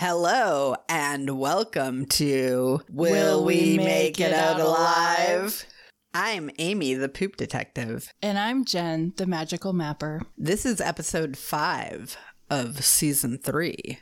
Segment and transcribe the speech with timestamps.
[0.00, 5.66] Hello and welcome to Will, We Make, It, Out Alive?
[6.14, 8.10] I'm Amy, the poop detective.
[8.22, 10.22] And I'm Jen, the magical mapper.
[10.38, 12.16] This is episode five
[12.48, 13.98] of season three.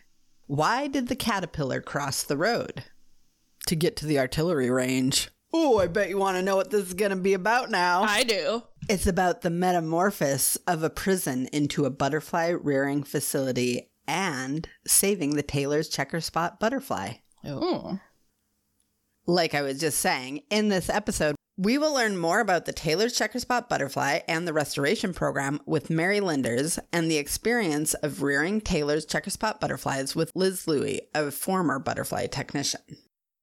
[0.47, 2.85] Why did the caterpillar cross the road?
[3.67, 5.31] To get to the artillery range.
[5.53, 8.03] Oh, I bet you want to know what this is going to be about now.
[8.03, 8.63] I do.
[8.89, 15.43] It's about the metamorphosis of a prison into a butterfly rearing facility and saving the
[15.43, 17.15] Taylor's checker spot butterfly.
[17.45, 18.01] Oh.
[19.27, 23.19] Like I was just saying, in this episode, we will learn more about the Taylor's
[23.19, 28.61] checker spot butterfly and the restoration program with Mary Linders and the experience of rearing
[28.61, 32.81] Taylor's checker spot butterflies with Liz Louie, a former butterfly technician.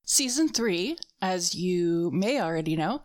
[0.05, 3.03] Season three, as you may already know,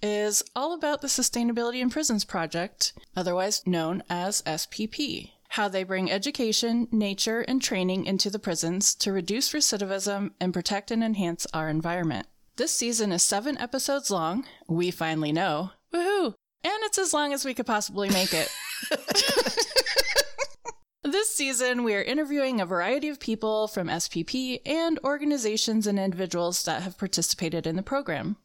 [0.00, 5.30] is all about the Sustainability in Prisons Project, otherwise known as SPP.
[5.52, 10.90] How they bring education, nature, and training into the prisons to reduce recidivism and protect
[10.90, 12.26] and enhance our environment.
[12.56, 14.46] This season is seven episodes long.
[14.66, 15.72] We finally know.
[15.92, 16.32] Woohoo!
[16.64, 18.48] And it's as long as we could possibly make it.
[21.04, 26.62] This season, we are interviewing a variety of people from SPP and organizations and individuals
[26.62, 28.36] that have participated in the program.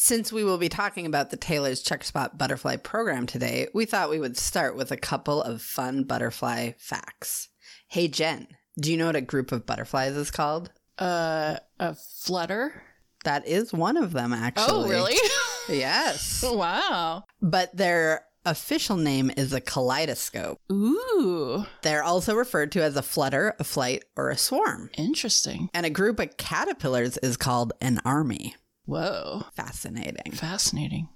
[0.00, 4.10] Since we will be talking about the Taylor's Checker Spot Butterfly program today, we thought
[4.10, 7.48] we would start with a couple of fun butterfly facts.
[7.88, 8.46] Hey, Jen,
[8.78, 10.70] do you know what a group of butterflies is called?
[11.00, 12.80] Uh, a flutter?
[13.24, 14.66] That is one of them, actually.
[14.68, 15.16] Oh, really?
[15.68, 16.42] Yes.
[16.48, 17.24] wow.
[17.42, 20.58] But their official name is a kaleidoscope.
[20.72, 24.90] Ooh, They're also referred to as a flutter, a flight, or a swarm.
[24.96, 25.68] interesting.
[25.74, 28.54] And a group of caterpillars is called an army.
[28.88, 30.32] Whoa, Fascinating.
[30.32, 31.08] fascinating.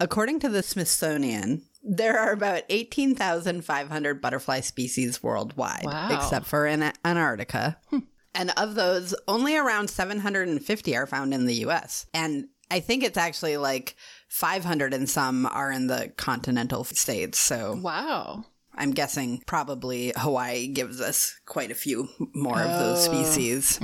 [0.00, 6.08] According to the Smithsonian, there are about 18,500 butterfly species worldwide, Wow.
[6.10, 7.78] except for in Antarctica.
[7.90, 7.98] Hmm.
[8.34, 12.06] And of those, only around 750 are found in the US.
[12.12, 13.94] And I think it's actually like
[14.28, 17.38] 500 and some are in the continental states.
[17.38, 18.46] So Wow.
[18.76, 23.12] I'm guessing probably Hawaii gives us quite a few more of those Oh.
[23.12, 23.78] species.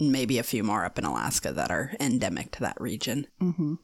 [0.00, 3.26] Maybe a few more up in Alaska that are endemic to that region.
[3.40, 3.74] Mm-hmm.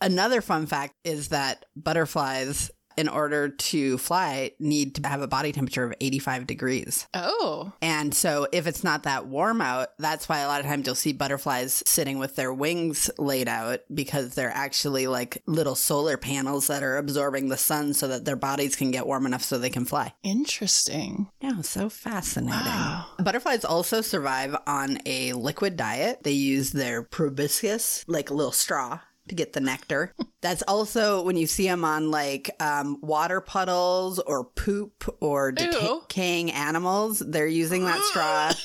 [0.00, 5.52] Another fun fact is that butterflies, in order to fly, need to have a body
[5.52, 7.06] temperature of 85 degrees.
[7.14, 10.86] Oh, And so, if it's not that warm out, that's why a lot of times
[10.86, 16.16] you'll see butterflies sitting with their wings laid out because they're actually like little solar
[16.16, 19.58] panels that are absorbing the sun so that their bodies can get warm enough so
[19.58, 20.12] they can fly.
[20.22, 21.28] interesting.
[21.40, 22.60] Yeah, so fascinating.
[22.60, 23.06] Wow.
[23.18, 26.22] Butterflies also survive on a liquid diet.
[26.22, 30.14] They use their proboscis, like a little straw, to get the nectar.
[30.40, 36.50] That's also when you see them on like um, water puddles or poop or decaying
[36.50, 38.52] animals, they're using that straw.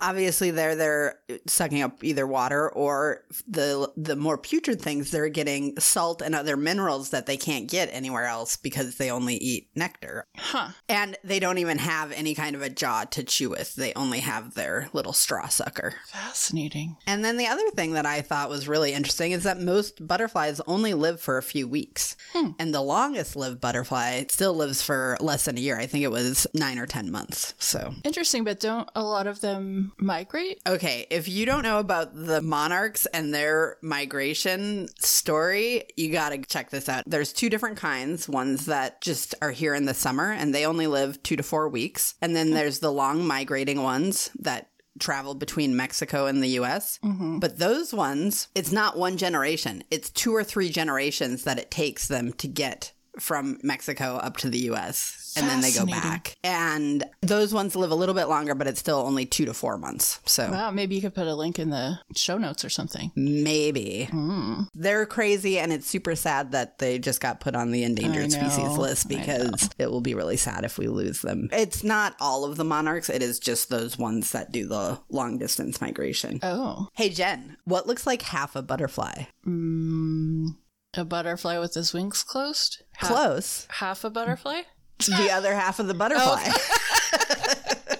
[0.00, 5.10] Obviously, they're they're sucking up either water or the the more putrid things.
[5.10, 9.36] They're getting salt and other minerals that they can't get anywhere else because they only
[9.36, 10.26] eat nectar.
[10.36, 10.68] Huh.
[10.88, 13.74] And they don't even have any kind of a jaw to chew with.
[13.74, 15.94] They only have their little straw sucker.
[16.08, 16.96] Fascinating.
[17.06, 20.60] And then the other thing that I thought was really interesting is that most butterflies
[20.66, 22.16] only live for a few weeks.
[22.32, 22.50] Hmm.
[22.58, 25.78] And the longest lived butterfly still lives for less than a year.
[25.78, 27.54] I think it was nine or 10 months.
[27.58, 27.94] So.
[28.04, 30.60] Interesting, but don't a lot of them migrate?
[30.66, 36.38] Okay, if you don't know about the monarchs and their migration story, you got to
[36.38, 37.04] check this out.
[37.06, 40.86] There's two different kinds ones that just are here in the summer and they only
[40.86, 42.14] live two to four weeks.
[42.20, 46.98] And then there's the long migrating ones that travel between Mexico and the US.
[47.04, 47.38] Mm-hmm.
[47.38, 52.08] But those ones, it's not one generation, it's two or three generations that it takes
[52.08, 55.19] them to get from Mexico up to the US.
[55.36, 56.36] And then they go back.
[56.42, 59.78] And those ones live a little bit longer, but it's still only two to four
[59.78, 60.20] months.
[60.26, 63.12] So Wow, maybe you could put a link in the show notes or something.
[63.16, 64.08] maybe.
[64.10, 64.68] Mm.
[64.74, 68.76] They're crazy, and it's super sad that they just got put on the endangered species
[68.76, 71.48] list because it will be really sad if we lose them.
[71.52, 75.38] It's not all of the monarchs, it is just those ones that do the long
[75.38, 76.40] distance migration.
[76.42, 76.88] Oh.
[76.94, 79.24] Hey, Jen, what looks like half a butterfly?
[79.46, 80.56] Mm,
[80.94, 82.82] a butterfly with his wings closed?
[82.94, 83.66] Half, Close.
[83.70, 84.62] half a butterfly?
[85.06, 85.98] The other half of the oh.
[85.98, 86.50] butterfly.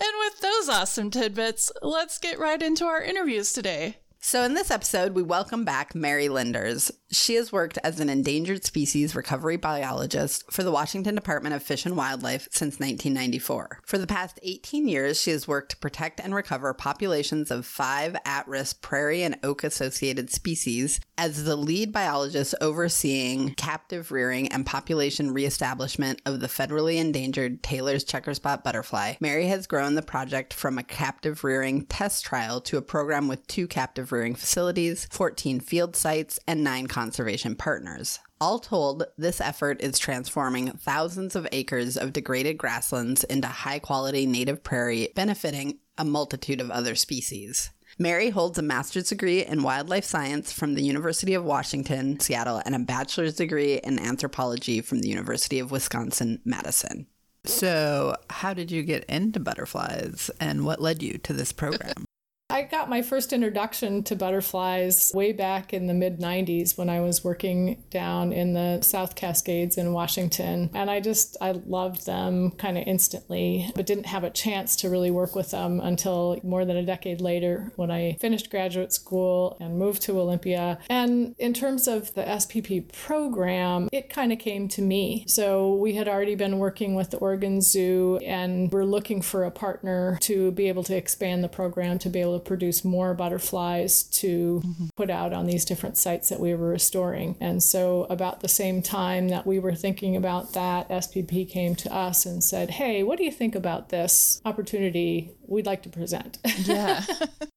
[0.00, 3.96] And with those awesome tidbits, let's get right into our interviews today.
[4.20, 6.90] So, in this episode, we welcome back Mary Linders.
[7.10, 11.86] She has worked as an endangered species recovery biologist for the Washington Department of Fish
[11.86, 13.80] and Wildlife since 1994.
[13.82, 18.14] For the past 18 years, she has worked to protect and recover populations of five
[18.26, 24.66] at risk prairie and oak associated species as the lead biologist overseeing captive rearing and
[24.66, 29.14] population reestablishment of the federally endangered Taylor's checker spot butterfly.
[29.18, 33.46] Mary has grown the project from a captive rearing test trial to a program with
[33.46, 38.18] two captive rearing facilities, 14 field sites, and nine conservation partners.
[38.40, 44.26] All told, this effort is transforming thousands of acres of degraded grasslands into high quality
[44.26, 47.70] native prairie, benefiting a multitude of other species.
[48.00, 52.74] Mary holds a master's degree in wildlife science from the University of Washington, Seattle, and
[52.74, 57.06] a bachelor's degree in anthropology from the University of Wisconsin, Madison.
[57.44, 62.07] So, how did you get into butterflies and what led you to this program?
[62.50, 67.00] I got my first introduction to butterflies way back in the mid 90s when I
[67.00, 70.70] was working down in the South Cascades in Washington.
[70.72, 74.88] And I just, I loved them kind of instantly, but didn't have a chance to
[74.88, 79.58] really work with them until more than a decade later when I finished graduate school
[79.60, 80.78] and moved to Olympia.
[80.88, 85.26] And in terms of the SPP program, it kind of came to me.
[85.28, 89.50] So we had already been working with the Oregon Zoo and we're looking for a
[89.50, 94.02] partner to be able to expand the program to be able to produce more butterflies
[94.02, 94.86] to mm-hmm.
[94.96, 97.36] put out on these different sites that we were restoring.
[97.40, 101.94] And so, about the same time that we were thinking about that, SPP came to
[101.94, 106.38] us and said, Hey, what do you think about this opportunity we'd like to present?
[106.58, 107.04] Yeah.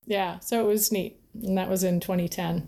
[0.06, 0.40] yeah.
[0.40, 1.20] So, it was neat.
[1.34, 2.68] And that was in 2010.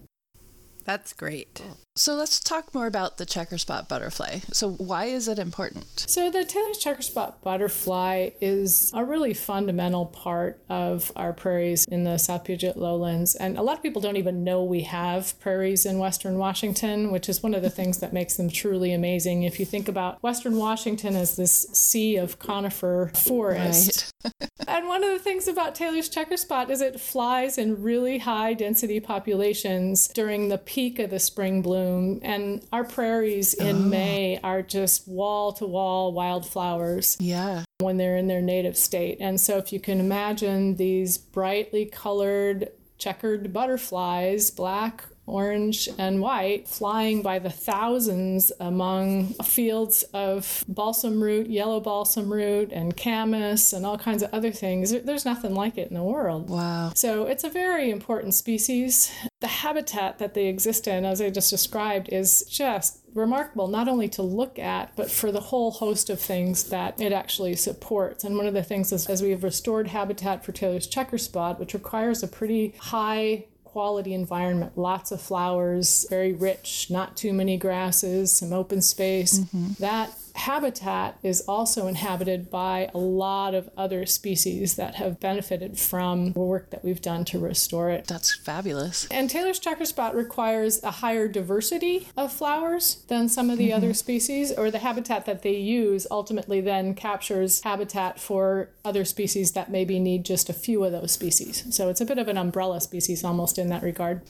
[0.84, 1.62] That's great.
[1.96, 4.40] So let's talk more about the checker spot butterfly.
[4.52, 6.06] So why is it important?
[6.08, 12.04] So the Taylor's checker spot butterfly is a really fundamental part of our prairies in
[12.04, 13.36] the South Puget lowlands.
[13.36, 17.30] And a lot of people don't even know we have prairies in western Washington, which
[17.30, 19.44] is one of the things that makes them truly amazing.
[19.44, 24.12] If you think about western Washington as this sea of conifer forest.
[24.26, 24.50] Right.
[24.68, 28.56] and one of the things about Taylor's checker spot is it flies in really high
[28.56, 31.83] density populations during the peak of the spring bloom.
[32.24, 33.80] And our prairies in oh.
[33.80, 37.18] May are just wall to wall wildflowers.
[37.20, 37.64] Yeah.
[37.80, 39.18] When they're in their native state.
[39.20, 46.68] And so if you can imagine these brightly colored checkered butterflies, black, orange and white,
[46.68, 53.86] flying by the thousands among fields of balsam root, yellow balsam root, and camas, and
[53.86, 54.92] all kinds of other things.
[54.92, 56.50] There's nothing like it in the world.
[56.50, 56.92] Wow.
[56.96, 59.12] So it's a very important species.
[59.40, 64.10] The habitat that they exist in, as I just described, is just remarkable not only
[64.10, 68.36] to look at but for the whole host of things that it actually supports and
[68.36, 71.76] one of the things is as we have restored habitat for taylor's checker spot which
[71.76, 78.32] requires a pretty high quality environment, lots of flowers, very rich, not too many grasses,
[78.32, 79.40] some open space.
[79.40, 79.68] Mm-hmm.
[79.80, 86.34] That habitat is also inhabited by a lot of other species that have benefited from
[86.34, 88.08] the work that we've done to restore it.
[88.08, 89.08] That's fabulous.
[89.12, 93.78] And Taylor's checker spot requires a higher diversity of flowers than some of the mm-hmm.
[93.78, 99.52] other species, or the habitat that they use ultimately then captures habitat for other species
[99.52, 101.64] that maybe need just a few of those species.
[101.76, 104.22] So it's a bit of an umbrella species almost in that regard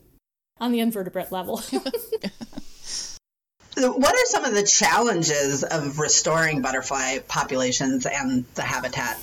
[0.60, 1.62] on the invertebrate level.
[3.76, 9.18] What are some of the challenges of restoring butterfly populations and the habitat?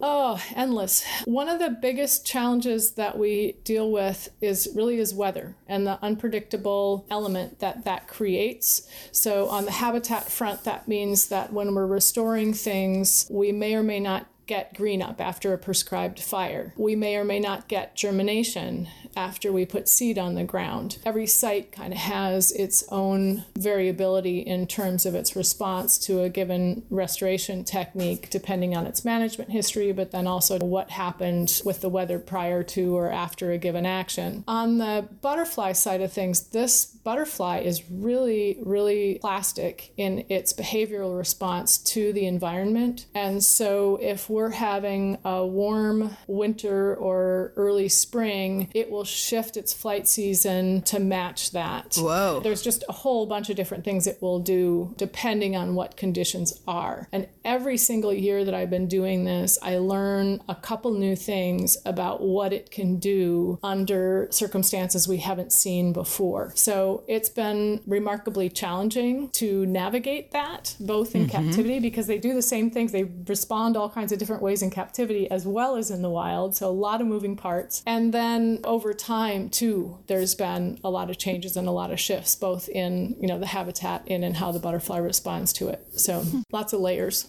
[0.00, 1.04] Oh, endless.
[1.24, 5.98] One of the biggest challenges that we deal with is really is weather and the
[6.02, 8.88] unpredictable element that that creates.
[9.10, 13.82] So on the habitat front that means that when we're restoring things, we may or
[13.82, 16.72] may not get green up after a prescribed fire.
[16.76, 20.98] We may or may not get germination after we put seed on the ground.
[21.04, 26.28] Every site kind of has its own variability in terms of its response to a
[26.28, 31.88] given restoration technique, depending on its management history, but then also what happened with the
[31.88, 34.44] weather prior to or after a given action.
[34.48, 41.18] On the butterfly side of things, this butterfly is really, really plastic in its behavioral
[41.18, 43.06] response to the environment.
[43.14, 49.74] And so if we're having a warm winter or early spring, it will shift its
[49.74, 51.96] flight season to match that.
[51.96, 52.40] Whoa.
[52.42, 56.60] There's just a whole bunch of different things it will do depending on what conditions
[56.68, 57.08] are.
[57.12, 61.76] And every single year that I've been doing this, I learn a couple new things
[61.84, 66.52] about what it can do under circumstances we haven't seen before.
[66.54, 71.46] So it's been remarkably challenging to navigate that, both in mm-hmm.
[71.46, 72.92] captivity, because they do the same things.
[72.92, 76.10] They respond all kinds of different different ways in captivity as well as in the
[76.10, 76.54] wild.
[76.54, 77.82] So a lot of moving parts.
[77.86, 81.98] And then over time too, there's been a lot of changes and a lot of
[81.98, 85.98] shifts, both in, you know, the habitat and in how the butterfly responds to it.
[85.98, 87.28] So lots of layers.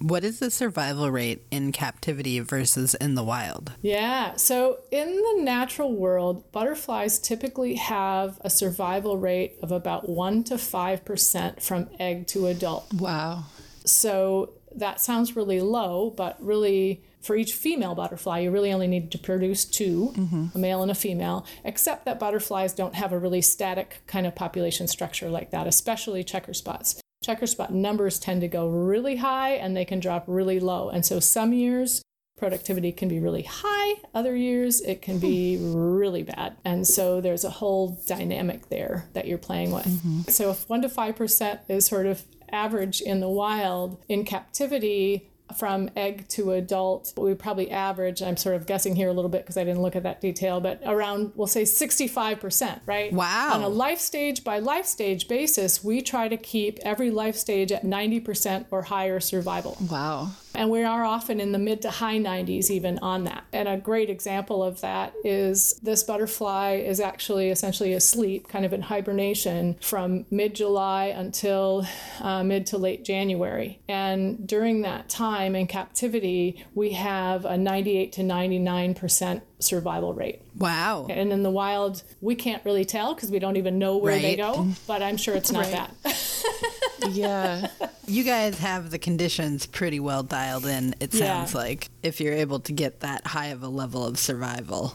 [0.00, 3.70] What is the survival rate in captivity versus in the wild?
[3.80, 4.34] Yeah.
[4.34, 10.54] So in the natural world, butterflies typically have a survival rate of about 1 to
[10.54, 12.92] 5% from egg to adult.
[12.92, 13.44] Wow.
[13.84, 19.10] So that sounds really low, but really for each female butterfly, you really only need
[19.12, 20.46] to produce 2 Mm-hmm.
[20.54, 24.34] a male and a female, except that butterflies don't have a really static kind of
[24.34, 27.00] population structure like that, especially checker spots.
[27.22, 30.88] Checker spot numbers tend to go really high and they can drop really low.
[30.88, 32.02] And so some years,
[32.36, 36.56] productivity can be really high, other years, it can be really bad.
[36.64, 39.86] And so there's a whole dynamic there that you're playing with.
[40.28, 45.90] So if 1% to 5% is sort of average in the wild, in captivity, from
[45.96, 49.56] egg to adult, we probably average, I'm sort of guessing here a little bit because
[49.56, 53.12] I didn't look at that detail, but around, we'll say 65%, right?
[53.12, 53.52] Wow.
[53.54, 57.72] On a life stage by life stage basis, we try to keep every life stage
[57.72, 59.76] at 90% or higher survival.
[59.90, 60.30] Wow.
[60.54, 63.44] And we are often in the mid to high 90s even on that.
[63.52, 68.72] And a great example of that is this butterfly is actually essentially asleep, kind of
[68.72, 71.86] in hibernation from mid July until
[72.20, 73.80] uh, mid to late January.
[73.88, 80.42] And during that time in captivity, we have a 98 to 99% survival rate.
[80.58, 81.06] Wow.
[81.08, 84.36] And in the wild, we can't really tell because we don't even know where they
[84.36, 85.88] go, but I'm sure it's not Right.
[86.04, 86.16] that.
[87.10, 87.68] Yeah.
[88.06, 91.26] You guys have the conditions pretty well dialed in, it Yeah.
[91.44, 94.94] sounds like, if you're able to get that high of a level of survival.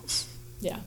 [0.59, 0.79] yeah.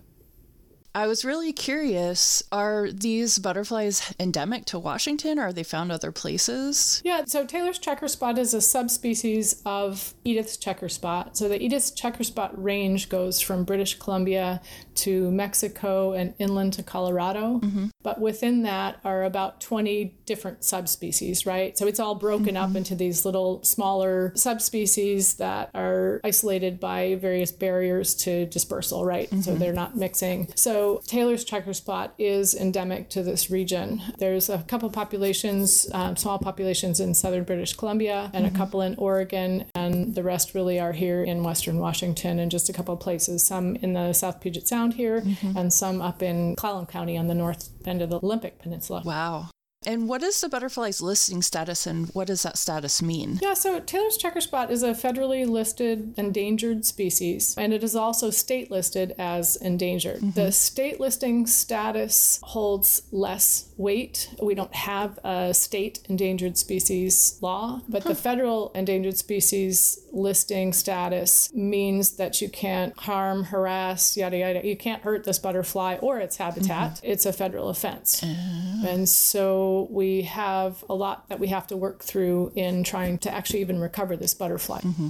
[0.92, 6.10] I was really curious are these butterflies endemic to Washington or are they found other
[6.10, 7.00] places?
[7.04, 11.36] Yeah, so Taylor's checker spot is a subspecies of Edith's checker spot.
[11.36, 14.60] So the Edith's checker spot range goes from British Columbia
[15.00, 17.60] to Mexico and inland to Colorado.
[17.60, 17.86] Mm-hmm.
[18.02, 21.76] But within that are about 20 different subspecies, right?
[21.76, 22.78] So it's all broken up mm-hmm.
[22.78, 29.28] into these little smaller subspecies that are isolated by various barriers to dispersal, right?
[29.28, 29.58] So mm-hmm.
[29.58, 30.52] they're not mixing.
[30.54, 34.02] So Taylor's checker spot is endemic to this region.
[34.18, 38.94] There's a couple populations, um, small populations in southern British Columbia, and a couple in
[38.96, 43.00] Oregon, and the rest really are here in western Washington and just a couple of
[43.00, 43.44] places.
[43.44, 45.56] Some in the South Puget Sound here, mm-hmm.
[45.56, 49.02] and some up in Clallam County on the north end of the Olympic Peninsula.
[49.04, 49.50] Wow.
[49.86, 53.38] And what is the butterfly's listing status and what does that status mean?
[53.40, 58.28] Yeah, so Taylor's checker spot is a federally listed endangered species, and it is also
[58.28, 60.16] state listed as endangered.
[60.16, 60.30] Mm-hmm.
[60.32, 64.28] The state listing status holds less weight.
[64.42, 71.50] We don't have a state endangered species law, but the federal endangered species listing status
[71.54, 74.66] means that you can't harm, harass, yada yada.
[74.66, 76.96] You can't hurt this butterfly or its habitat.
[76.96, 77.06] Mm-hmm.
[77.06, 78.22] It's a federal offense.
[78.22, 78.84] Oh.
[78.86, 83.32] And so we have a lot that we have to work through in trying to
[83.32, 84.80] actually even recover this butterfly.
[84.80, 85.08] Mm-hmm.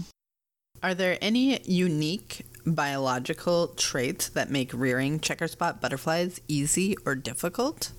[0.82, 7.92] Are there any unique biological traits that make rearing checker spot butterflies easy or difficult?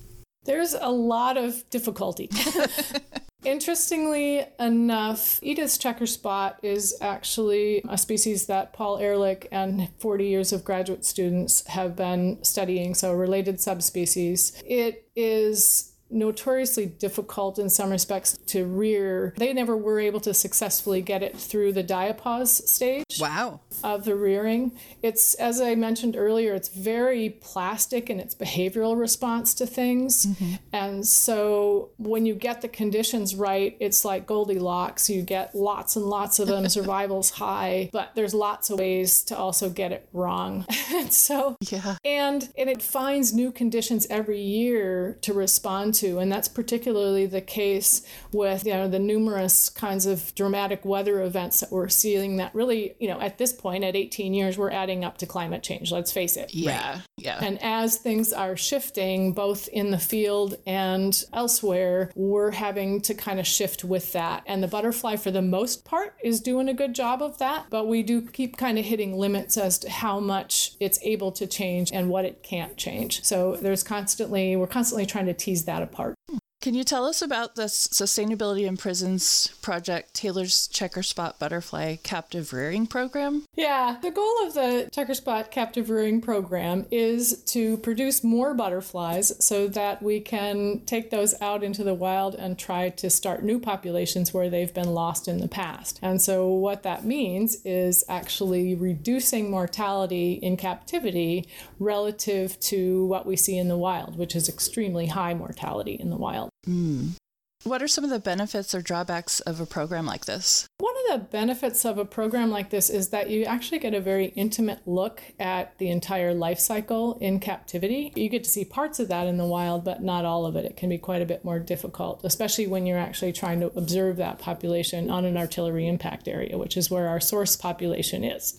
[0.44, 2.28] There's a lot of difficulty.
[3.44, 10.52] Interestingly enough, Edith's checker spot is actually a species that Paul Ehrlich and 40 years
[10.52, 14.60] of graduate students have been studying, so a related subspecies.
[14.64, 19.34] It is notoriously difficult in some respects to rear.
[19.36, 23.04] They never were able to successfully get it through the diapause stage.
[23.20, 23.60] Wow.
[23.84, 24.72] of the rearing.
[25.02, 30.26] It's, as I mentioned earlier, it's very plastic in its behavioral response to things.
[30.26, 30.54] Mm-hmm.
[30.72, 35.08] And so when you get the conditions right, it's like Goldilocks.
[35.10, 39.36] You get lots and lots of them, survival's high, but there's lots of ways to
[39.36, 40.66] also get it wrong.
[40.92, 41.96] and so Yeah.
[42.04, 46.01] and, and it finds new conditions every year to respond to.
[46.02, 51.60] And that's particularly the case with, you know, the numerous kinds of dramatic weather events
[51.60, 55.04] that we're seeing that really, you know, at this point, at 18 years, we're adding
[55.04, 55.92] up to climate change.
[55.92, 56.54] Let's face it.
[56.54, 57.00] Yeah.
[57.16, 57.38] Yeah.
[57.40, 63.38] And as things are shifting, both in the field and elsewhere, we're having to kind
[63.38, 64.42] of shift with that.
[64.46, 67.66] And the butterfly, for the most part, is doing a good job of that.
[67.70, 71.46] But we do keep kind of hitting limits as to how much it's able to
[71.46, 73.22] change and what it can't change.
[73.24, 76.21] So there's constantly, we're constantly trying to tease that apart apart.
[76.62, 82.52] Can you tell us about the Sustainability in Prisons project, Taylor's Checker Spot Butterfly Captive
[82.52, 83.44] Rearing Program?
[83.56, 89.44] Yeah, the goal of the Checker Spot Captive Rearing Program is to produce more butterflies
[89.44, 93.58] so that we can take those out into the wild and try to start new
[93.58, 95.98] populations where they've been lost in the past.
[96.00, 101.48] And so, what that means is actually reducing mortality in captivity
[101.80, 106.16] relative to what we see in the wild, which is extremely high mortality in the
[106.16, 106.51] wild.
[106.66, 107.16] Mm.
[107.64, 110.66] What are some of the benefits or drawbacks of a program like this?
[110.78, 114.00] One of the benefits of a program like this is that you actually get a
[114.00, 118.12] very intimate look at the entire life cycle in captivity.
[118.16, 120.64] You get to see parts of that in the wild, but not all of it.
[120.64, 124.16] It can be quite a bit more difficult, especially when you're actually trying to observe
[124.16, 128.56] that population on an artillery impact area, which is where our source population is.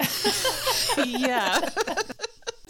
[1.05, 1.69] yeah.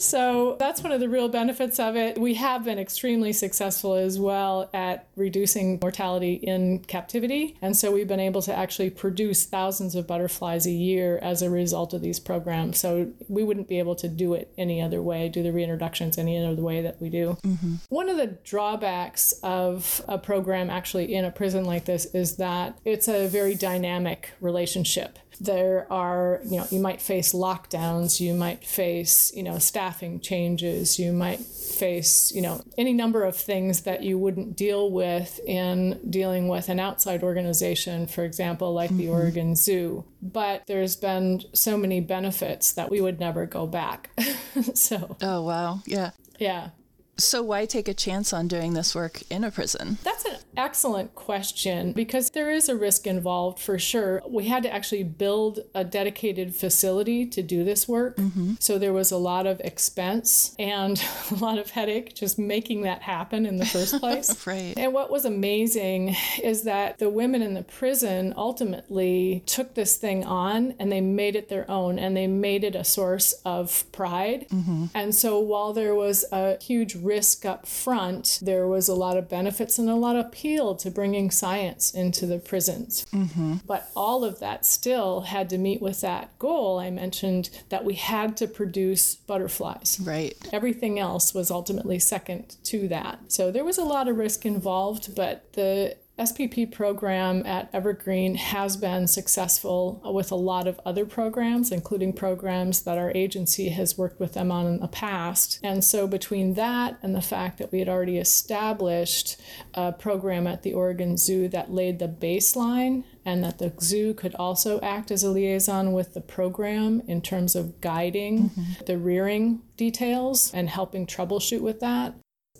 [0.04, 2.18] So that's one of the real benefits of it.
[2.18, 7.56] We have been extremely successful as well at reducing mortality in captivity.
[7.62, 11.50] And so we've been able to actually produce thousands of butterflies a year as a
[11.50, 12.80] result of these programs.
[12.80, 16.44] So we wouldn't be able to do it any other way, do the reintroductions any
[16.46, 17.38] other way that we do.
[17.44, 17.76] Mm-hmm.
[17.88, 22.78] One of the drawbacks of a program actually in a prison like this is that
[22.84, 25.18] it's a very dynamic relationship.
[25.40, 31.00] There are, you know, you might face lockdowns, you might face, you know, staffing changes,
[31.00, 36.00] you might face, you know, any number of things that you wouldn't deal with in
[36.10, 39.00] dealing with an outside organization, for example, like mm-hmm.
[39.00, 40.06] the Oregon Zoo.
[40.22, 44.10] But there's been so many benefits that we would never go back.
[44.74, 45.82] so, oh, wow.
[45.86, 46.12] Yeah.
[46.40, 46.70] Yeah.
[47.18, 50.00] So, why take a chance on doing this work in a prison?
[50.04, 54.24] That's an excellent question because there is a risk involved for sure.
[54.28, 58.18] We had to actually build a dedicated facility to do this work.
[58.18, 58.54] Mm-hmm.
[58.60, 63.04] So, there was a lot of expense and a lot of headache just making that
[63.04, 64.48] happen in the first place.
[64.48, 64.74] right.
[64.76, 70.24] And what was amazing is that the women in the prison ultimately took this thing
[70.26, 74.48] on and they made it their own and they made it a source of pride.
[74.50, 74.86] Mm-hmm.
[74.96, 79.30] And so, while there was a huge risk up front, there was a lot of
[79.30, 83.06] benefits and a lot of appeal to bringing science into the prisons.
[83.14, 83.58] Mm-hmm.
[83.68, 86.80] But all of that still had to meet with that goal.
[86.80, 90.00] I mentioned that we had to produce butterflies.
[90.02, 90.36] Right.
[90.52, 93.20] Everything else was ultimately second to that.
[93.32, 98.78] So there was a lot of risk involved, but the SPP program at Evergreen has
[98.78, 104.20] been successful with a lot of other programs, including programs that our agency has worked
[104.20, 105.60] with them on in the past.
[105.64, 109.42] And so, between that and the fact that we had already established
[109.74, 114.36] a program at the Oregon Zoo that laid the baseline, and that the zoo could
[114.36, 118.86] also act as a liaison with the program in terms of guiding mm-hmm.
[118.86, 122.14] the rearing details and helping troubleshoot with that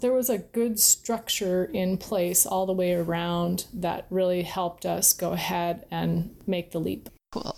[0.04, 5.14] there was a good structure in place all the way around that really helped us
[5.14, 7.10] go ahead and make the leap.
[7.32, 7.58] Cool.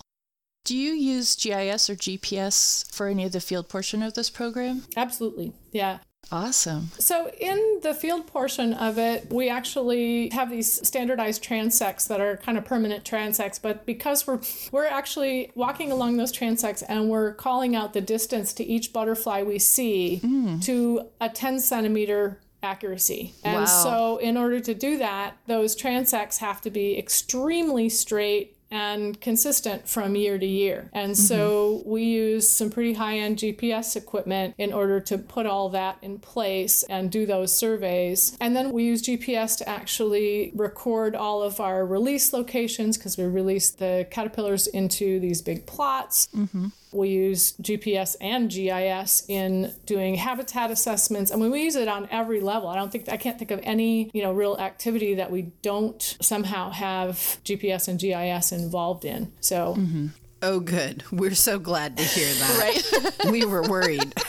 [0.64, 4.84] Do you use GIS or GPS for any of the field portion of this program?
[4.96, 5.54] Absolutely.
[5.72, 5.98] Yeah.
[6.32, 6.90] Awesome.
[6.98, 12.38] So, in the field portion of it, we actually have these standardized transects that are
[12.38, 14.40] kind of permanent transects, but because we're
[14.72, 19.44] we're actually walking along those transects and we're calling out the distance to each butterfly
[19.44, 20.64] we see mm.
[20.64, 23.34] to a 10 centimeter accuracy.
[23.44, 23.66] And wow.
[23.66, 29.88] so, in order to do that, those transects have to be extremely straight and consistent
[29.88, 30.90] from year to year.
[30.92, 31.22] And mm-hmm.
[31.22, 35.98] so we use some pretty high end GPS equipment in order to put all that
[36.02, 38.36] in place and do those surveys.
[38.42, 43.24] And then we use GPS to actually record all of our release locations because we
[43.24, 46.28] release the caterpillars into these big plots.
[46.36, 46.68] Mm-hmm.
[46.96, 51.32] We use GPS and GIS in doing habitat assessments.
[51.32, 52.70] I mean, we use it on every level.
[52.70, 56.18] I don't think I can't think of any you know real activity that we don't
[56.22, 59.32] somehow have GPS and GIS involved in.
[59.40, 59.76] So.
[59.78, 60.08] Mm-hmm.
[60.42, 61.04] Oh, good.
[61.12, 63.16] We're so glad to hear that.
[63.26, 63.32] right?
[63.32, 64.14] we were worried.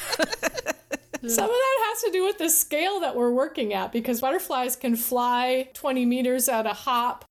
[1.27, 4.77] Some of that has to do with the scale that we're working at because butterflies
[4.77, 7.25] can fly 20 meters at a hop.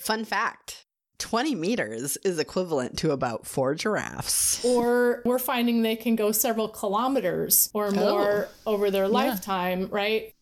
[0.00, 0.85] Fun fact
[1.18, 4.64] 20 meters is equivalent to about four giraffes.
[4.64, 8.74] Or we're finding they can go several kilometers or more oh.
[8.74, 9.88] over their lifetime, yeah.
[9.90, 10.32] right?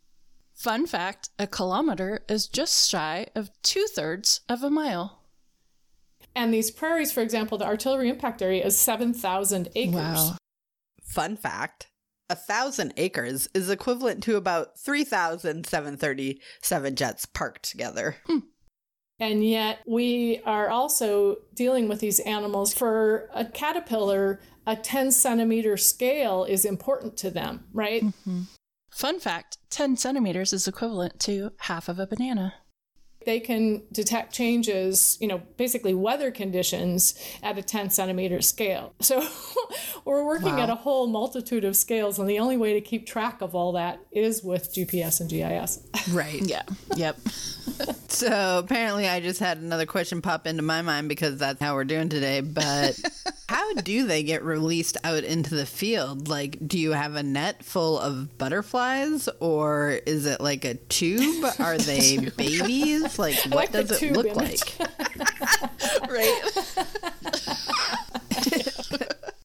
[0.55, 5.21] Fun fact a kilometer is just shy of two thirds of a mile.
[6.37, 9.95] And these prairies, for example, the artillery impact area is 7,000 acres.
[9.95, 10.37] Wow.
[11.03, 11.89] Fun fact
[12.31, 18.17] a thousand acres is equivalent to about 3,737 jets parked together.
[18.27, 18.39] Hmm.
[19.21, 22.75] And yet, we are also dealing with these animals.
[22.75, 28.03] For a caterpillar, a 10 centimeter scale is important to them, right?
[28.03, 28.43] Mm-hmm.
[28.91, 32.55] Fun fact 10 centimeters is equivalent to half of a banana.
[33.25, 38.95] They can detect changes, you know, basically weather conditions at a 10 centimeter scale.
[39.05, 39.23] So
[40.07, 40.63] we're working wow.
[40.63, 43.73] at a whole multitude of scales, and the only way to keep track of all
[43.73, 45.87] that is with GPS and GIS.
[46.15, 46.43] Right.
[46.43, 46.63] yeah.
[46.97, 47.19] Yep.
[48.09, 51.85] so apparently, I just had another question pop into my mind because that's how we're
[51.85, 52.41] doing today.
[52.41, 52.99] But
[53.49, 56.29] how do they get released out into the field?
[56.29, 61.45] Like, do you have a net full of butterflies, or is it like a tube?
[61.59, 63.14] Are they babies?
[63.19, 64.37] Like, what like does it look image.
[64.37, 64.79] like?
[66.09, 66.41] right.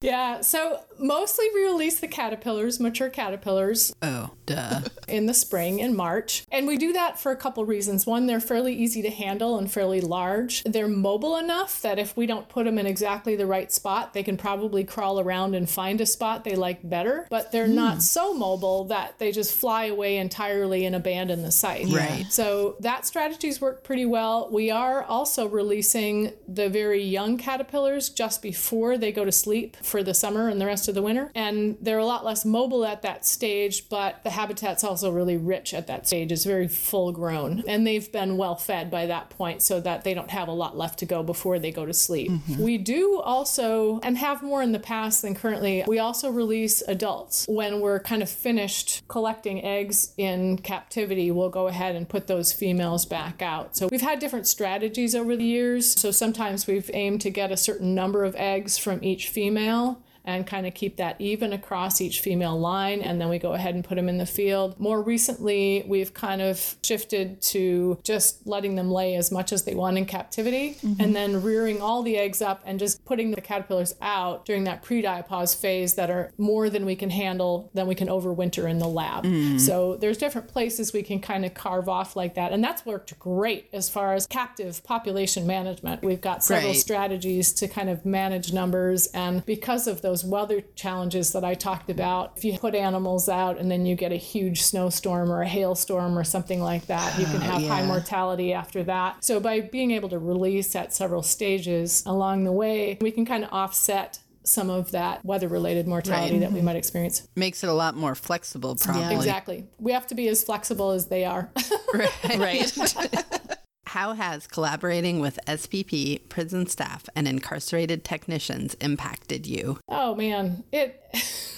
[0.02, 3.94] Yeah, so mostly we release the caterpillars, mature caterpillars.
[4.02, 4.82] Oh, duh.
[5.08, 6.44] In the spring in March.
[6.52, 8.06] And we do that for a couple reasons.
[8.06, 10.64] One, they're fairly easy to handle and fairly large.
[10.64, 14.22] They're mobile enough that if we don't put them in exactly the right spot, they
[14.22, 17.26] can probably crawl around and find a spot they like better.
[17.30, 17.74] But they're mm.
[17.74, 21.88] not so mobile that they just fly away entirely and abandon the site.
[21.88, 22.28] Right.
[22.30, 24.48] So that strategy's worked pretty well.
[24.52, 30.04] We are also releasing the very young caterpillars just before they go to sleep for
[30.04, 31.32] the summer and the rest of the winter.
[31.36, 35.74] And they're a lot less mobile at that stage, but the habitat's also really rich
[35.74, 36.32] at that stage.
[36.32, 37.64] It's very full grown.
[37.68, 40.78] And they've been well fed by that point so that they don't have a lot
[40.78, 42.32] left to go before they go to sleep.
[42.32, 42.64] Mm-hmm.
[42.64, 47.46] We do also, and have more in the past than currently, we also release adults.
[47.48, 52.54] When we're kind of finished collecting eggs in captivity, we'll go ahead and put those
[52.54, 53.76] females back out.
[53.76, 56.00] So we've had different strategies over the years.
[56.00, 59.98] So sometimes we've aimed to get a certain number of eggs from each female now
[60.26, 63.02] and kind of keep that even across each female line.
[63.02, 64.80] And then we go ahead and put them in the field.
[64.80, 69.76] More recently, we've kind of shifted to just letting them lay as much as they
[69.76, 71.02] want in captivity mm-hmm.
[71.02, 74.84] and then rearing all the eggs up and just putting the caterpillars out during that
[74.84, 78.80] pre diapause phase that are more than we can handle, than we can overwinter in
[78.80, 79.24] the lab.
[79.24, 79.60] Mm.
[79.60, 82.52] So there's different places we can kind of carve off like that.
[82.52, 86.04] And that's worked great as far as captive population management.
[86.04, 86.80] We've got several right.
[86.80, 89.08] strategies to kind of manage numbers.
[89.08, 92.34] And because of those those weather challenges that I talked about.
[92.36, 96.18] If you put animals out and then you get a huge snowstorm or a hailstorm
[96.18, 97.70] or something like that, you can have yeah.
[97.70, 99.24] high mortality after that.
[99.24, 103.44] So by being able to release at several stages along the way, we can kind
[103.44, 106.42] of offset some of that weather related mortality right.
[106.42, 107.28] that we might experience.
[107.36, 109.02] Makes it a lot more flexible, probably.
[109.02, 109.12] Yeah.
[109.12, 109.68] Exactly.
[109.78, 111.52] We have to be as flexible as they are.
[111.94, 112.38] right.
[112.40, 112.96] right.
[113.90, 119.80] How has collaborating with SPP, prison staff, and incarcerated technicians impacted you?
[119.90, 121.04] Oh man, it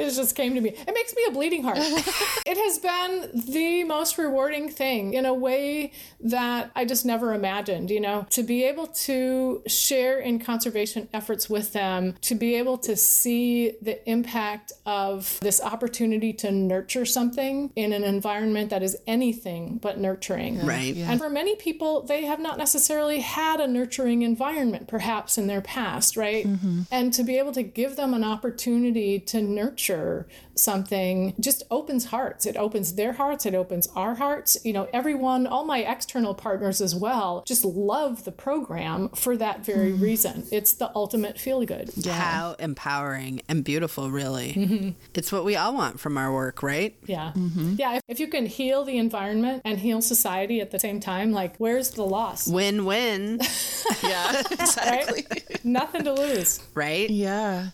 [0.00, 0.70] it just came to me.
[0.70, 1.78] It makes me a bleeding heart.
[2.46, 7.90] it has been the most rewarding thing in a way that I just never imagined,
[7.90, 12.78] you know, to be able to share in conservation efforts with them, to be able
[12.78, 18.96] to see the impact of this opportunity to nurture something in an environment that is
[19.06, 20.64] anything but nurturing.
[20.64, 20.94] Right.
[20.94, 21.10] Yeah.
[21.10, 25.60] And for many people, they have not necessarily had a nurturing environment perhaps in their
[25.60, 26.46] past, right?
[26.46, 26.82] Mm-hmm.
[26.90, 29.89] And to be able to give them an opportunity to nurture
[30.54, 32.46] something just opens hearts.
[32.46, 34.58] It opens their hearts, it opens our hearts.
[34.64, 39.64] You know, everyone, all my external partners as well, just love the program for that
[39.64, 40.02] very mm-hmm.
[40.02, 40.46] reason.
[40.52, 41.90] It's the ultimate feel good.
[41.96, 42.12] Yeah.
[42.12, 44.52] How empowering and beautiful, really.
[44.54, 44.90] Mm-hmm.
[45.14, 46.96] It's what we all want from our work, right?
[47.06, 47.32] Yeah.
[47.34, 47.74] Mm-hmm.
[47.78, 47.96] Yeah.
[47.96, 51.56] If, if you can heal the environment and heal society at the same time, like,
[51.56, 52.48] where's the loss?
[52.48, 53.40] Win win.
[54.02, 55.26] yeah, exactly.
[55.30, 55.64] Right?
[55.64, 56.60] Nothing to lose.
[56.74, 57.10] Right?
[57.10, 57.70] Yeah.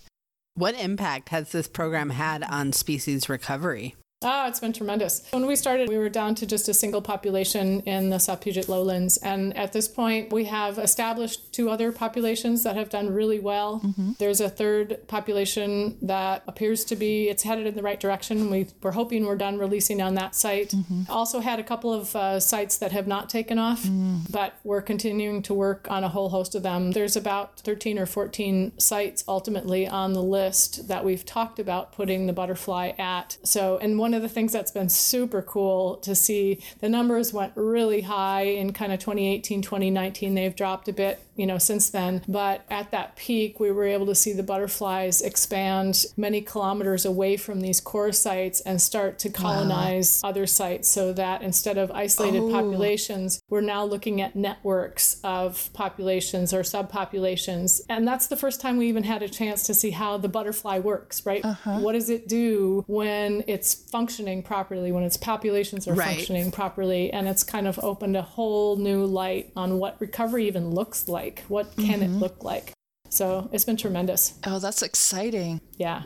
[0.57, 3.95] What impact has this program had on species recovery?
[4.23, 5.29] Oh, it's been tremendous.
[5.31, 8.66] When we started, we were down to just a single population in the South Puget
[8.66, 9.19] lowlands.
[9.19, 13.81] And at this point, we have established two other populations that have done really well.
[13.83, 14.12] Mm-hmm.
[14.19, 18.51] There's a third population that appears to be, it's headed in the right direction.
[18.51, 20.73] We, we're hoping we're done releasing on that site.
[20.73, 21.05] Mm-hmm.
[21.09, 24.31] Also had a couple of uh, sites that have not taken off, mm.
[24.31, 26.90] but we're continuing to work on a whole host of them.
[26.90, 32.27] There's about 13 or 14 sites ultimately on the list that we've talked about putting
[32.27, 33.38] the butterfly at.
[33.45, 37.55] So, and one of the things that's been super cool to see the numbers went
[37.57, 42.22] really high in kind of 2018 2019 they've dropped a bit you know since then
[42.28, 47.37] but at that peak we were able to see the butterflies expand many kilometers away
[47.37, 50.30] from these core sites and start to colonize wow.
[50.30, 52.50] other sites so that instead of isolated oh.
[52.50, 58.76] populations we're now looking at networks of populations or subpopulations and that's the first time
[58.76, 61.78] we even had a chance to see how the butterfly works right uh-huh.
[61.78, 66.16] what does it do when it's functioning properly, when its populations are right.
[66.16, 70.70] functioning properly, and it's kind of opened a whole new light on what recovery even
[70.70, 71.36] looks like.
[71.49, 72.03] What can mm-hmm.
[72.03, 72.72] it look like?
[73.09, 74.35] So it's been tremendous.
[74.44, 75.61] Oh, that's exciting.
[75.77, 76.03] Yeah.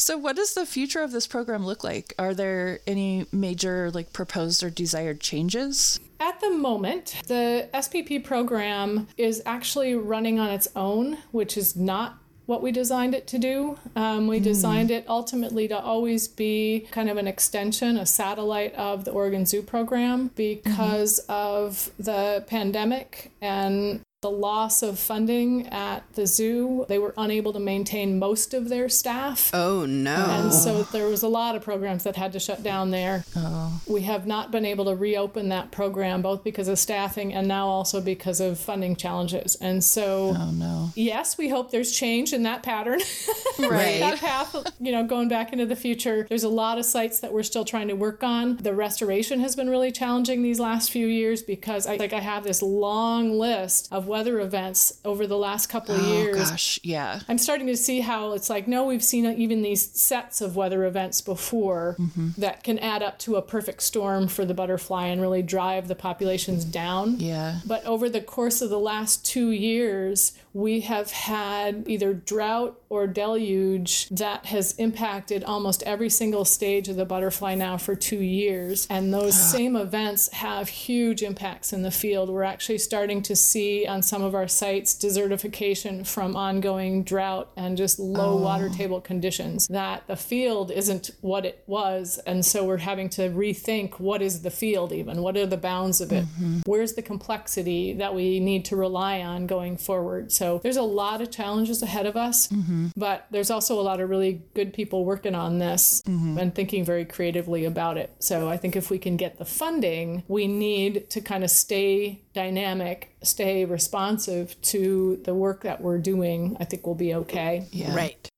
[0.00, 2.14] So, what does the future of this program look like?
[2.18, 6.00] Are there any major, like, proposed or desired changes?
[6.20, 12.18] At the moment, the SPP program is actually running on its own, which is not
[12.46, 13.78] what we designed it to do.
[13.94, 19.04] Um, we designed it ultimately to always be kind of an extension, a satellite of
[19.04, 26.26] the Oregon Zoo program because of the pandemic and the loss of funding at the
[26.26, 26.84] zoo.
[26.88, 29.50] They were unable to maintain most of their staff.
[29.54, 30.26] Oh no.
[30.28, 33.24] And so there was a lot of programs that had to shut down there.
[33.34, 37.48] Oh, We have not been able to reopen that program, both because of staffing and
[37.48, 39.54] now also because of funding challenges.
[39.56, 40.90] And so, oh no.
[40.94, 43.00] yes, we hope there's change in that pattern.
[43.58, 44.00] Right.
[44.00, 46.26] that path, you know, going back into the future.
[46.28, 48.56] There's a lot of sites that we're still trying to work on.
[48.56, 52.42] The restoration has been really challenging these last few years because I like I have
[52.42, 56.50] this long list of weather events over the last couple of Oh years.
[56.50, 57.20] gosh, yeah.
[57.28, 60.84] I'm starting to see how it's like, no, we've seen even these sets of weather
[60.84, 62.30] events before mm-hmm.
[62.36, 65.94] that can add up to a perfect storm for the butterfly and really drive the
[65.94, 67.18] populations down.
[67.18, 67.60] Yeah.
[67.64, 73.06] But over the course of the last two years, we have had either drought or
[73.06, 78.86] deluge that has impacted almost every single stage of the butterfly now for two years.
[78.90, 79.52] And those ah.
[79.56, 82.28] same events have huge impacts in the field.
[82.30, 87.76] We're actually starting to see on some of our sites desertification from ongoing drought and
[87.76, 88.42] just low oh.
[88.42, 89.66] water table conditions.
[89.68, 92.18] That the field isn't what it was.
[92.26, 95.22] And so we're having to rethink what is the field, even?
[95.22, 96.24] What are the bounds of it?
[96.24, 96.60] Mm-hmm.
[96.66, 100.32] Where's the complexity that we need to rely on going forward?
[100.32, 102.88] So there's a lot of challenges ahead of us, mm-hmm.
[102.96, 106.38] but there's also a lot of really good people working on this mm-hmm.
[106.38, 108.14] and thinking very creatively about it.
[108.18, 112.22] So I think if we can get the funding, we need to kind of stay
[112.32, 116.56] dynamic, stay responsive to the work that we're doing.
[116.60, 117.66] I think we'll be okay.
[117.70, 117.94] Yeah.
[117.94, 118.28] Right.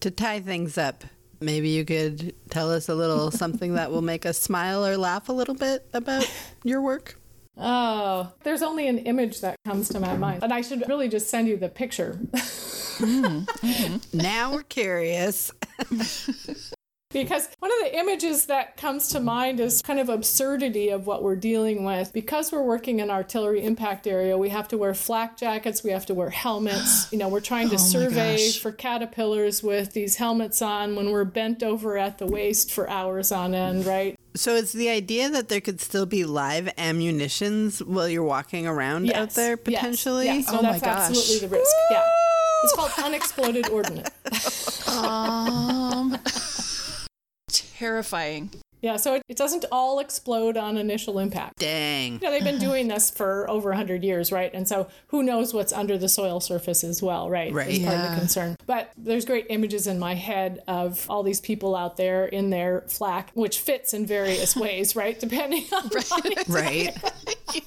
[0.00, 1.04] To tie things up,
[1.40, 5.28] maybe you could tell us a little something that will make us smile or laugh
[5.28, 6.30] a little bit about
[6.64, 7.18] your work.
[7.58, 10.42] Oh, there's only an image that comes to my mind.
[10.42, 12.14] And I should really just send you the picture.
[12.98, 13.40] Hmm.
[13.66, 14.18] Mm-hmm.
[14.18, 15.52] Now we're curious.
[17.10, 21.22] Because one of the images that comes to mind is kind of absurdity of what
[21.22, 22.12] we're dealing with.
[22.12, 26.04] Because we're working in artillery impact area, we have to wear flak jackets, we have
[26.06, 27.06] to wear helmets.
[27.16, 28.58] You know, we're trying to Oh survey gosh.
[28.58, 33.30] for caterpillars with these helmets on when we're bent over at the waist for hours
[33.32, 34.18] on end, right?
[34.34, 39.10] So it's the idea that there could still be live ammunitions while you're walking around
[39.12, 40.26] out there potentially.
[40.26, 40.48] Yes.
[40.48, 41.08] So Oh my that's gosh.
[41.10, 41.70] absolutely the risk.
[41.90, 42.02] Yeah.
[42.64, 44.10] It's called unexploded ordnance.
[44.88, 46.16] Um,
[47.76, 48.50] terrifying.
[48.82, 51.58] Yeah, so it, it doesn't all explode on initial impact.
[51.58, 52.14] Dang.
[52.14, 54.50] You know, they've been doing this for over 100 years, right?
[54.52, 57.52] And so who knows what's under the soil surface as well, right?
[57.52, 57.68] Right.
[57.68, 58.56] Is part of the concern.
[58.66, 62.82] But there's great images in my head of all these people out there in their
[62.82, 65.18] flak, which fits in various ways, right?
[65.18, 66.96] Depending on body Right.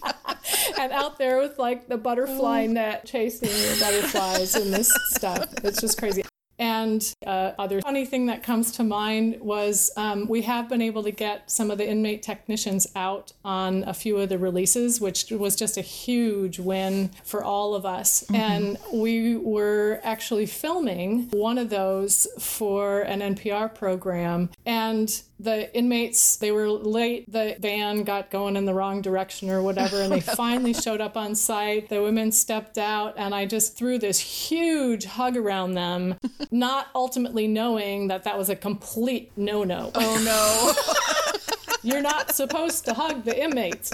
[0.79, 5.47] and out there with like the butterfly net chasing the butterflies and this stuff.
[5.63, 6.23] It's just crazy.
[6.59, 11.03] And uh, other funny thing that comes to mind was um, we have been able
[11.03, 15.31] to get some of the inmate technicians out on a few of the releases, which
[15.31, 18.25] was just a huge win for all of us.
[18.33, 24.49] And we were actually filming one of those for an NPR program.
[24.65, 27.31] And the inmates, they were late.
[27.31, 30.01] The van got going in the wrong direction or whatever.
[30.01, 31.89] And they finally showed up on site.
[31.89, 36.15] The women stepped out, and I just threw this huge hug around them,
[36.51, 39.91] not ultimately knowing that that was a complete no no.
[39.95, 41.33] Oh no.
[41.81, 43.93] You're not supposed to hug the inmates.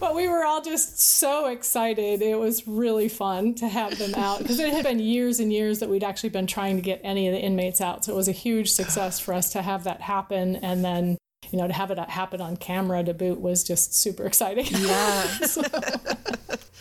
[0.00, 2.22] But we were all just so excited.
[2.22, 5.78] It was really fun to have them out because it had been years and years
[5.80, 8.06] that we'd actually been trying to get any of the inmates out.
[8.06, 10.56] So it was a huge success for us to have that happen.
[10.56, 11.18] And then,
[11.50, 14.66] you know, to have it uh, happen on camera to boot was just super exciting.
[14.70, 15.38] yeah.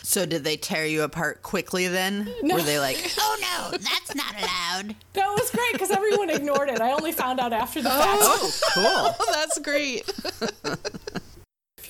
[0.09, 2.33] So did they tear you apart quickly then?
[2.41, 4.95] Were they like, oh no, that's not allowed?
[5.13, 6.81] that was great because everyone ignored it.
[6.81, 7.99] I only found out after the oh.
[7.99, 8.19] fact.
[8.23, 9.27] Oh, cool.
[9.27, 10.11] Oh, that's great.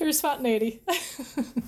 [0.09, 0.81] Pure spontaneity.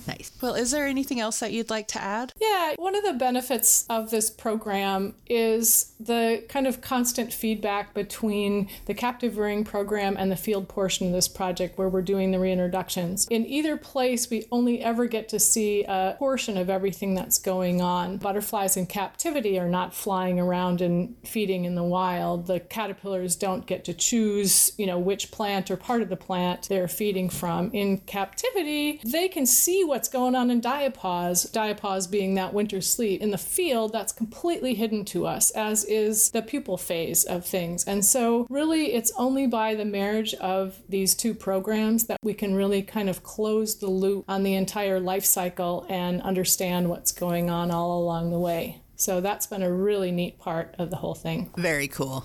[0.42, 2.32] Well, is there anything else that you'd like to add?
[2.40, 8.68] Yeah, one of the benefits of this program is the kind of constant feedback between
[8.86, 12.38] the captive rearing program and the field portion of this project where we're doing the
[12.38, 13.28] reintroductions.
[13.30, 17.80] In either place, we only ever get to see a portion of everything that's going
[17.80, 18.16] on.
[18.16, 22.48] Butterflies in captivity are not flying around and feeding in the wild.
[22.48, 26.68] The caterpillars don't get to choose, you know, which plant or part of the plant
[26.68, 27.70] they're feeding from.
[27.72, 32.80] In captivity, they can see what's going going on in diapause, diapause being that winter
[32.80, 33.20] sleep.
[33.20, 37.84] In the field, that's completely hidden to us, as is the pupal phase of things.
[37.84, 42.54] And so, really, it's only by the marriage of these two programs that we can
[42.54, 47.50] really kind of close the loop on the entire life cycle and understand what's going
[47.50, 48.80] on all along the way.
[48.96, 51.50] So, that's been a really neat part of the whole thing.
[51.56, 52.24] Very cool.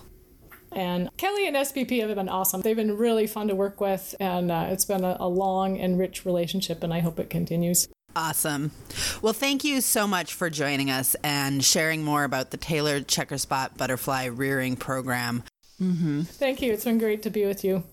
[0.71, 2.61] And Kelly and SPP have been awesome.
[2.61, 5.97] They've been really fun to work with, and uh, it's been a, a long and
[5.97, 7.87] rich relationship, and I hope it continues.
[8.17, 8.71] Awesome.
[9.21, 13.37] Well, thank you so much for joining us and sharing more about the Taylor's checker
[13.37, 15.43] spot butterfly rearing program.
[15.79, 16.23] Mm-hmm.
[16.23, 16.73] Thank you.
[16.73, 17.83] It's been great to be with you.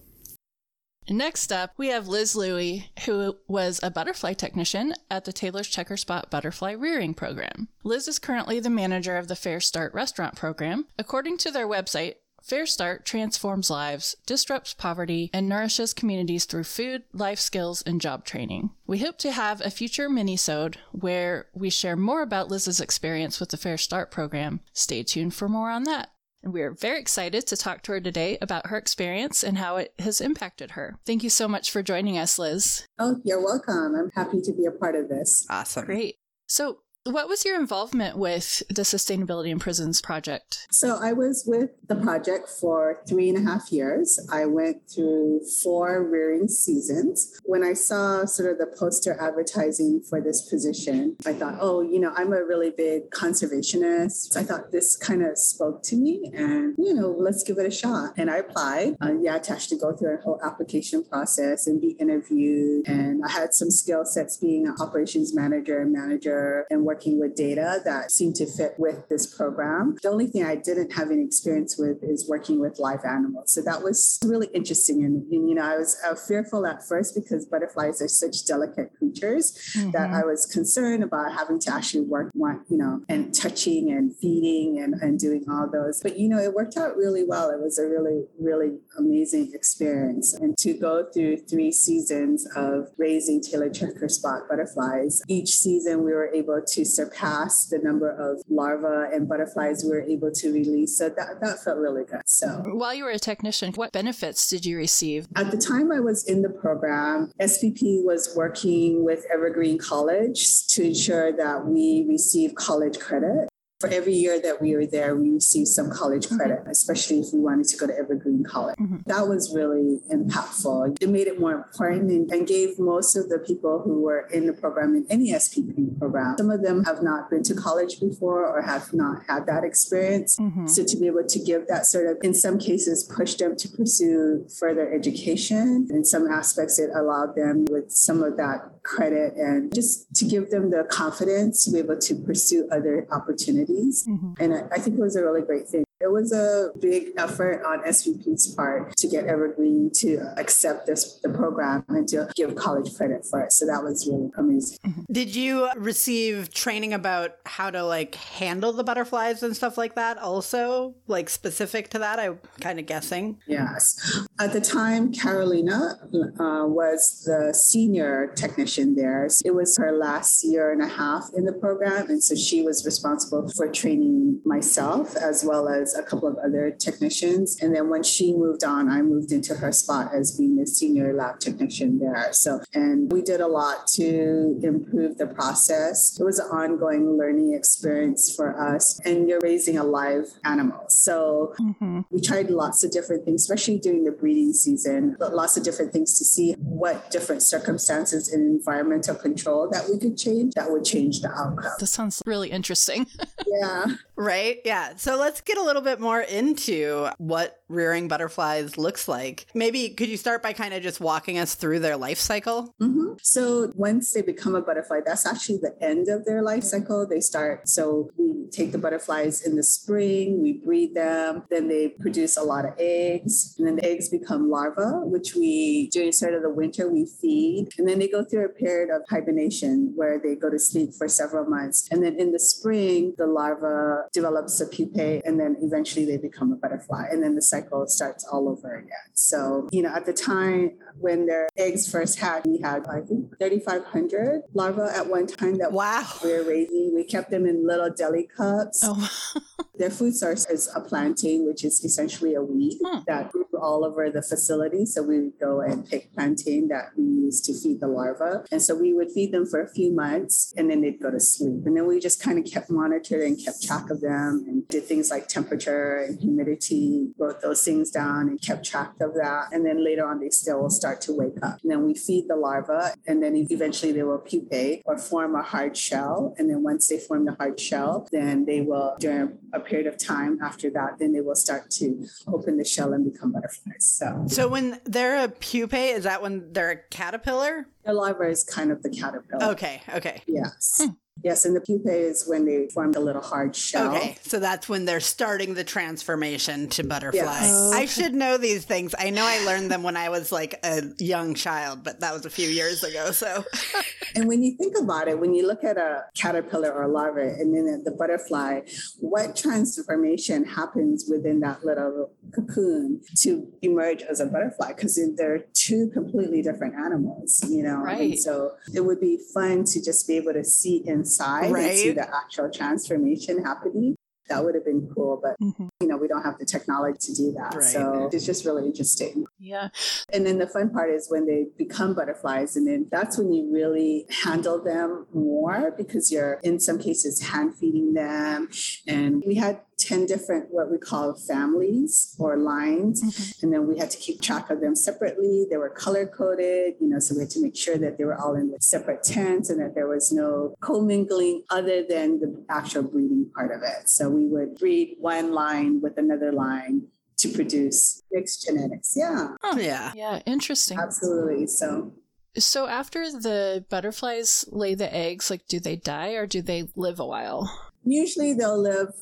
[1.11, 5.99] Next up, we have Liz Louie, who was a butterfly technician at the Taylor's Checker
[5.99, 7.69] Spot Butterfly Rearing Program.
[7.83, 10.87] Liz is currently the manager of the FareStart Restaurant Program.
[10.99, 12.15] According to their website,
[12.47, 18.71] FareStart transforms lives, disrupts poverty, and nourishes communities through food, life skills, and job training.
[18.87, 23.49] We hope to have a future mini-sode where we share more about Liz's experience with
[23.49, 24.61] the FareStart program.
[24.75, 26.11] Stay tuned for more on that.
[26.43, 29.77] And we are very excited to talk to her today about her experience and how
[29.77, 30.99] it has impacted her.
[31.07, 32.87] Thank you so much for joining us, Liz.
[32.99, 33.95] Oh, you're welcome.
[33.95, 35.47] I'm happy to be a part of this.
[35.49, 35.87] Awesome.
[35.87, 36.17] Great.
[36.47, 40.67] So, what was your involvement with the Sustainability in Prisons project?
[40.71, 44.19] So, I was with the project for three and a half years.
[44.33, 47.39] I went through four rearing seasons.
[47.45, 52.01] When I saw sort of the poster advertising for this position, I thought, oh, you
[52.01, 54.35] know, I'm a really big conservationist.
[54.37, 57.71] I thought this kind of spoke to me and, you know, let's give it a
[57.71, 58.15] shot.
[58.17, 58.97] And I applied.
[59.03, 62.89] Uh, yeah, to actually go through a whole application process and be interviewed.
[62.89, 67.35] And I had some skill sets being an operations manager and manager and working with
[67.35, 69.97] data that seemed to fit with this program.
[70.03, 73.53] The only thing I didn't have any experience with is working with live animals.
[73.53, 75.05] So that was really interesting.
[75.05, 78.93] And, and you know, I was uh, fearful at first because butterflies are such delicate
[78.99, 79.91] creatures mm-hmm.
[79.91, 84.79] that I was concerned about having to actually work, you know, and touching and feeding
[84.79, 86.01] and, and doing all those.
[86.03, 87.51] But, you know, it worked out really well.
[87.51, 90.35] It was a really, really amazing experience.
[90.35, 96.31] And to go through three seasons of raising Taylor checkerspot butterflies, each season we were
[96.33, 100.99] able to surpass the number of larvae and butterflies we were able to release.
[100.99, 102.23] So that, that felt really good.
[102.27, 105.27] So while you were a technician, what benefits did you receive?
[105.37, 110.85] At the time I was in the program, SPP was working with Evergreen College to
[110.85, 113.49] ensure that we receive college credit
[113.81, 117.41] for every year that we were there, we received some college credit, especially if we
[117.41, 118.77] wanted to go to Evergreen College.
[118.79, 118.99] Mm-hmm.
[119.07, 120.97] That was really impactful.
[121.01, 124.47] It made it more important and, and, gave most of the people who were in
[124.47, 128.47] the program, in any SPP program, some of them have not been to college before
[128.47, 130.37] or have not had that experience.
[130.37, 130.67] Mm-hmm.
[130.67, 133.69] So to be able to give that sort of, in some cases, push them to
[133.69, 135.89] pursue further education.
[135.91, 140.51] In some aspects, it allowed them with some of that credit and just to give
[140.51, 143.64] them the confidence to be able to pursue other opportunities.
[143.69, 144.33] Mm-hmm.
[144.41, 145.84] And I, I think it was a really great thing.
[146.05, 151.31] It was a big effort on SPP's part to get Evergreen to accept this the
[151.31, 153.53] program and to give college credit for it.
[153.53, 154.79] So that was really amazing.
[154.87, 155.03] Mm-hmm.
[155.11, 160.19] Did you receive training about how to like handle the butterflies and stuff like that
[160.19, 160.95] also?
[161.07, 163.39] Like specific to that, I'm kind of guessing.
[163.47, 164.27] Yes.
[164.39, 165.99] At the time, Carolina
[166.39, 169.31] uh, was the senior technician there.
[169.31, 172.11] So it was her last year and a half in the program.
[172.11, 176.71] And so she was responsible for training myself as well as a couple of other
[176.71, 177.61] technicians.
[177.61, 181.13] And then when she moved on, I moved into her spot as being the senior
[181.13, 182.33] lab technician there.
[182.33, 186.19] So, and we did a lot to improve the process.
[186.19, 189.01] It was an ongoing learning experience for us.
[189.05, 190.85] And you're raising a live animal.
[190.89, 192.01] So mm-hmm.
[192.11, 195.93] we tried lots of different things, especially during the breeding season, but lots of different
[195.93, 200.85] things to see what different circumstances and environmental control that we could change that would
[200.85, 201.73] change the outcome.
[201.79, 203.07] This sounds really interesting.
[203.47, 203.87] yeah.
[204.17, 204.61] Right?
[204.65, 204.95] Yeah.
[204.97, 209.47] So let's get a little bit more into what rearing butterflies looks like.
[209.55, 212.75] Maybe could you start by kind of just walking us through their life cycle?
[212.81, 213.15] Mm-hmm.
[213.23, 217.07] So once they become a butterfly, that's actually the end of their life cycle.
[217.07, 221.89] They start, so we take the butterflies in the spring, we breed them, then they
[221.89, 226.35] produce a lot of eggs, and then the eggs become larvae, which we, during sort
[226.35, 227.69] of the winter, we feed.
[227.79, 231.09] And then they go through a period of hibernation where they go to sleep for
[231.09, 231.89] several months.
[231.91, 236.53] And then in the spring, the larva develops a pupae, and then eventually they become
[236.53, 237.07] a butterfly.
[237.11, 238.91] And then the cycle starts all over again.
[239.15, 243.37] So, you know, at the time when their eggs first hatched, we had, I think,
[243.39, 246.07] 3,500 larvae at one time that wow.
[246.23, 246.93] we were raising.
[246.95, 248.83] We kept them in little deli cups.
[248.85, 249.11] Oh.
[249.79, 253.01] their food source is a plantain, which is essentially a weed hmm.
[253.07, 254.87] that grew all over the facility.
[254.87, 258.45] So we would go and pick plantain that we use to feed the larva.
[258.51, 261.21] And so we would feed them for a few months and then they'd go to
[261.21, 261.67] sleep.
[261.67, 264.85] And then we just kind of kept monitoring and kept track of them and did
[264.85, 269.49] things like temperature and humidity, wrote those things down and kept track of that.
[269.53, 271.59] And then later on, they still will start to wake up.
[271.63, 275.43] And then we feed the larva and then eventually they will pupate or form a
[275.43, 276.35] hard shell.
[276.39, 279.99] And then once they form the hard shell, then they will, during a period of
[279.99, 283.85] time after that, then they will start to open the shell and become butterflies.
[283.85, 287.67] So, so when they're a pupae, is that when they're a caterpillar?
[287.85, 289.45] The larva is kind of the caterpillar.
[289.53, 290.23] Okay, okay.
[290.27, 290.81] Yes.
[290.83, 290.93] Hmm.
[291.25, 293.97] Yes, and the pupae is when they form the little hard shell.
[293.97, 297.23] Okay, so that's when they're starting the transformation to butterfly.
[297.23, 297.73] Yes.
[297.73, 298.95] I should know these things.
[298.99, 302.27] I know I learned them when I was like a young child, but that was
[302.27, 303.11] a few years ago.
[303.11, 303.43] So,
[304.15, 307.23] and when you think about it, when you look at a caterpillar or a larva
[307.23, 308.61] and then the butterfly,
[308.99, 314.75] what transformation happens within that little cocoon to emerge as a butterfly?
[314.75, 317.79] Because they're two completely different animals, you know.
[317.79, 318.01] Right.
[318.01, 321.71] And so it would be fun to just be able to see in inside right.
[321.71, 323.97] and see the actual transformation happening
[324.29, 325.69] that would have been cool but mm-hmm.
[325.81, 327.63] you know we don't have the technology to do that right.
[327.63, 329.69] so it's just really interesting yeah
[330.13, 333.53] and then the fun part is when they become butterflies and then that's when you
[333.53, 338.49] really handle them more because you're in some cases hand feeding them
[338.87, 343.03] and we had 10 different what we call families or lines.
[343.03, 343.45] Mm-hmm.
[343.45, 345.47] and then we had to keep track of them separately.
[345.51, 348.19] They were color coded you know so we had to make sure that they were
[348.21, 352.83] all in the separate tents and that there was no commingling other than the actual
[352.83, 353.89] breeding part of it.
[353.89, 358.95] So we would breed one line with another line to produce mixed genetics.
[358.97, 359.29] Yeah.
[359.43, 359.93] Oh yeah.
[359.95, 360.79] Yeah interesting.
[360.79, 361.47] Absolutely.
[361.47, 361.93] So
[362.37, 366.99] so after the butterflies lay the eggs like do they die or do they live
[367.01, 367.51] a while?
[367.85, 368.93] Usually they'll live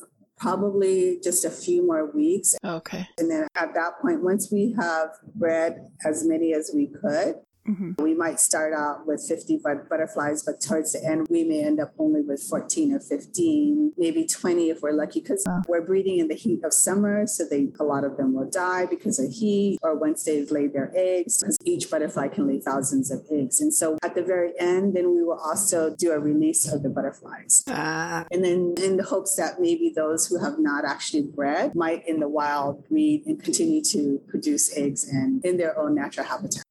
[0.43, 2.53] probably just a few more weeks.
[2.65, 3.07] Okay.
[3.17, 7.35] And then at that point, once we have bred as many as we could,
[7.67, 8.03] Mm-hmm.
[8.03, 11.93] We might start out with 50 butterflies, but towards the end, we may end up
[11.97, 15.61] only with 14 or 15, maybe 20 if we're lucky, because oh.
[15.67, 17.25] we're breeding in the heat of summer.
[17.25, 20.73] So they, a lot of them will die because of heat or once they've laid
[20.73, 23.61] their eggs, because each butterfly can lay thousands of eggs.
[23.61, 26.89] And so at the very end, then we will also do a release of the
[26.89, 27.63] butterflies.
[27.67, 28.25] Uh.
[28.31, 32.19] And then in the hopes that maybe those who have not actually bred might in
[32.19, 36.62] the wild breed and continue to produce eggs in, in their own natural habitat.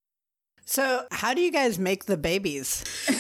[0.73, 2.83] So, how do you guys make the babies?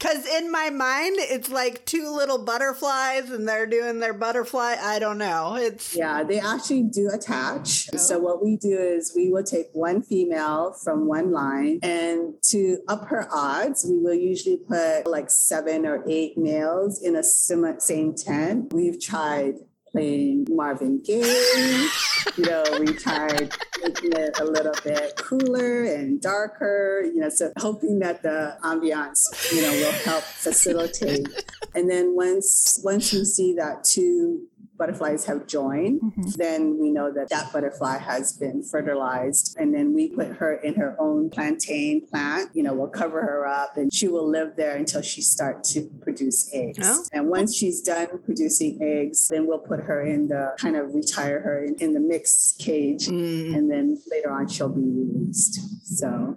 [0.00, 4.76] Because in my mind, it's like two little butterflies and they're doing their butterfly.
[4.80, 5.56] I don't know.
[5.56, 5.94] It's.
[5.94, 7.90] Yeah, they actually do attach.
[7.92, 7.98] Oh.
[7.98, 12.78] So, what we do is we will take one female from one line and to
[12.88, 18.14] up her odds, we will usually put like seven or eight males in a same
[18.14, 18.72] tent.
[18.72, 19.56] We've tried
[19.90, 21.88] playing Marvin Gaye.
[22.36, 27.52] you know, we tried making it a little bit cooler and darker, you know, so
[27.58, 31.28] hoping that the ambiance, you know, will help facilitate.
[31.74, 34.46] And then once once you see that two
[34.80, 36.30] butterflies have joined, mm-hmm.
[36.36, 39.56] then we know that that butterfly has been fertilized.
[39.58, 42.50] And then we put her in her own plantain plant.
[42.54, 45.82] You know, we'll cover her up and she will live there until she starts to
[46.00, 46.78] produce eggs.
[46.82, 47.04] Oh.
[47.12, 51.40] And once she's done producing eggs, then we'll put her in the kind of retire
[51.40, 53.06] her in, in the mixed cage.
[53.06, 53.54] Mm.
[53.54, 55.60] And then later on, she'll be released.
[55.84, 56.36] So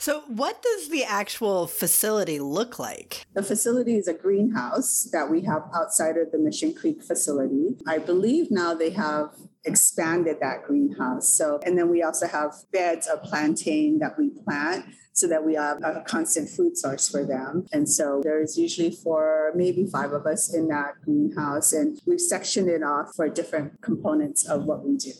[0.00, 3.26] so, what does the actual facility look like?
[3.34, 7.76] The facility is a greenhouse that we have outside of the Mission Creek facility.
[7.86, 9.34] I believe now they have
[9.66, 11.28] expanded that greenhouse.
[11.28, 15.54] So, and then we also have beds of plantain that we plant so that we
[15.54, 17.66] have a constant food source for them.
[17.70, 22.70] And so there's usually four, maybe five of us in that greenhouse, and we've sectioned
[22.70, 25.12] it off for different components of what we do.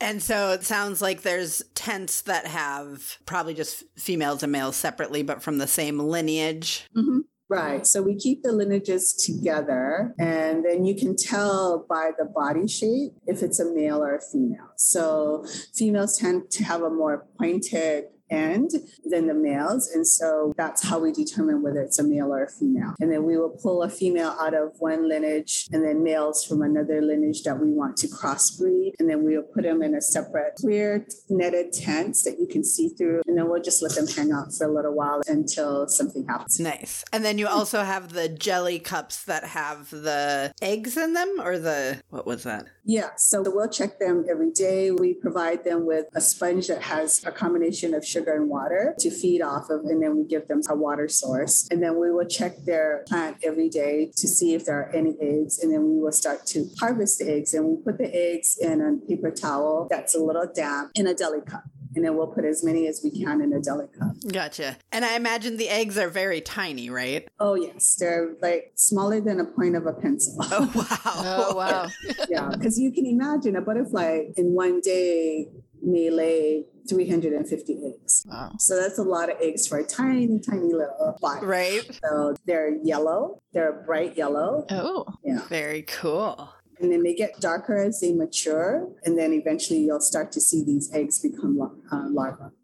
[0.00, 5.22] And so it sounds like there's tents that have probably just females and males separately,
[5.22, 6.86] but from the same lineage.
[6.96, 7.20] Mm-hmm.
[7.50, 7.84] Right.
[7.84, 13.12] So we keep the lineages together, and then you can tell by the body shape
[13.26, 14.70] if it's a male or a female.
[14.76, 15.44] So
[15.74, 18.72] females tend to have a more pointed end
[19.04, 19.90] than the males.
[19.94, 22.94] And so that's how we determine whether it's a male or a female.
[23.00, 26.62] And then we will pull a female out of one lineage and then males from
[26.62, 28.92] another lineage that we want to crossbreed.
[28.98, 32.64] And then we will put them in a separate clear netted tents that you can
[32.64, 33.22] see through.
[33.26, 36.60] And then we'll just let them hang out for a little while until something happens.
[36.60, 37.04] Nice.
[37.12, 41.58] And then you also have the jelly cups that have the eggs in them or
[41.58, 42.66] the, what was that?
[42.84, 43.10] Yeah.
[43.16, 44.90] So we'll check them every day.
[44.90, 48.94] We provide them with a sponge that has a combination of sugar sugar and water
[48.98, 51.66] to feed off of, and then we give them a water source.
[51.70, 55.16] And then we will check their plant every day to see if there are any
[55.20, 57.54] eggs, and then we will start to harvest the eggs.
[57.54, 61.14] And we put the eggs in a paper towel that's a little damp in a
[61.14, 61.64] deli cup
[61.94, 64.14] and then we'll put as many as we can in a deli cup.
[64.30, 64.76] Gotcha.
[64.92, 67.28] And I imagine the eggs are very tiny, right?
[67.38, 70.36] Oh yes, they're like smaller than a point of a pencil.
[70.40, 71.48] Oh wow.
[71.50, 71.88] Oh, wow.
[72.28, 75.48] yeah, because you can imagine a butterfly in one day
[75.82, 78.24] may lay 350 eggs.
[78.28, 78.52] Wow.
[78.58, 81.40] So that's a lot of eggs for a tiny, tiny little fly.
[81.40, 82.00] Right.
[82.04, 83.40] So they're yellow.
[83.52, 84.66] They're bright yellow.
[84.70, 85.06] Oh.
[85.24, 85.46] Yeah.
[85.48, 86.52] Very cool.
[86.80, 88.88] And then they get darker as they mature.
[89.04, 91.60] And then eventually you'll start to see these eggs become
[91.92, 92.54] uh, larvae.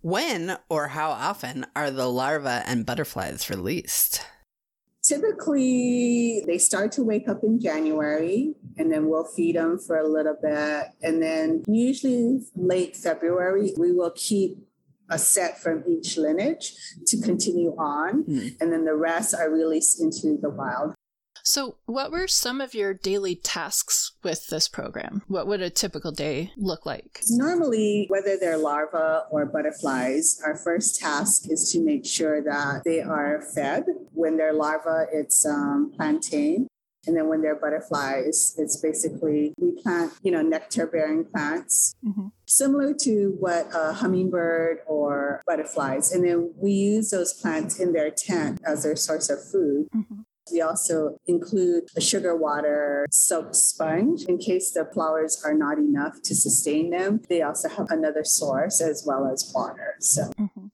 [0.00, 4.22] When or how often are the larvae and butterflies released?
[5.02, 10.08] Typically, they start to wake up in January, and then we'll feed them for a
[10.08, 10.86] little bit.
[11.02, 14.58] And then, usually late February, we will keep
[15.08, 16.74] a set from each lineage
[17.06, 18.24] to continue on.
[18.24, 18.56] Mm.
[18.60, 20.94] And then the rest are released into the wild.
[21.46, 25.22] So, what were some of your daily tasks with this program?
[25.28, 27.20] What would a typical day look like?
[27.30, 33.00] Normally, whether they're larvae or butterflies, our first task is to make sure that they
[33.00, 33.84] are fed.
[34.12, 36.66] When they're larvae, it's um, plantain.
[37.06, 42.32] And then when they're butterflies, it's basically we plant, you know, nectar bearing plants, Mhm.
[42.46, 46.12] similar to what a hummingbird or butterflies.
[46.12, 49.88] And then we use those plants in their tent as their source of food.
[49.94, 50.24] Mhm.
[50.52, 56.22] We also include a sugar water soaked sponge in case the flowers are not enough
[56.22, 57.22] to sustain them.
[57.28, 59.96] They also have another source as well as water.
[59.98, 60.70] So, Mhm.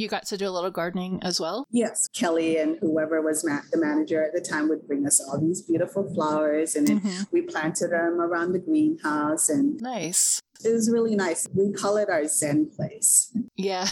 [0.00, 1.66] You got to do a little gardening as well?
[1.70, 5.38] yes, Kelly and whoever was ma- the manager at the time would bring us all
[5.38, 7.26] these beautiful flowers and then Mhm.
[7.32, 10.40] we planted them around the greenhouse and Nice.
[10.64, 11.46] It was really nice.
[11.54, 13.32] We call it our Zen place.
[13.56, 13.86] Yeah.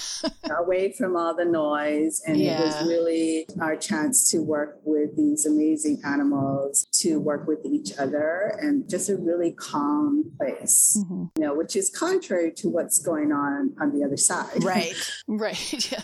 [0.59, 2.23] away from all the noise.
[2.27, 7.59] And it was really our chance to work with these amazing animals, to work with
[7.65, 11.31] each other, and just a really calm place, Mhm.
[11.37, 14.63] you know, which is contrary to what's going on on the other side.
[14.65, 14.95] Right.
[15.29, 15.59] Right.
[15.93, 16.03] Yeah.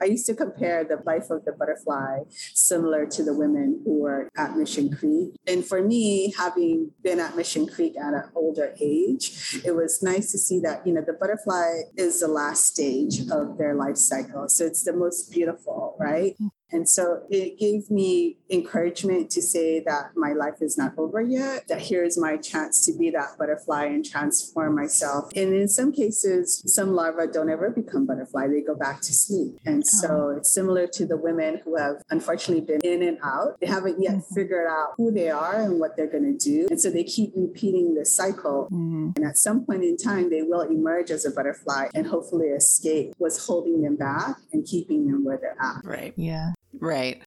[0.00, 2.20] I used to compare the life of the butterfly
[2.54, 5.34] similar to the women who were at Mission Creek.
[5.46, 10.32] And for me, having been at Mission Creek at an older age, it was nice
[10.32, 14.48] to see that, you know, the butterfly is the last stage of their life cycle.
[14.48, 16.36] So it's the most beautiful, right?
[16.72, 21.68] And so it gave me encouragement to say that my life is not over yet,
[21.68, 25.30] that here's my chance to be that butterfly and transform myself.
[25.36, 29.58] And in some cases, some larvae don't ever become butterfly, they go back to sleep.
[29.64, 33.58] And so it's similar to the women who have unfortunately been in and out.
[33.60, 34.34] They haven't yet Mhm.
[34.34, 36.66] figured out who they are and what they're going to do.
[36.70, 38.68] And so they keep repeating this cycle.
[38.72, 39.16] Mhm.
[39.16, 43.14] And at some point in time, they will emerge as a butterfly and hopefully escape
[43.18, 45.84] what's holding them back and keeping them where they're at.
[45.84, 46.12] Right.
[46.16, 46.52] Yeah.
[46.80, 47.22] Right.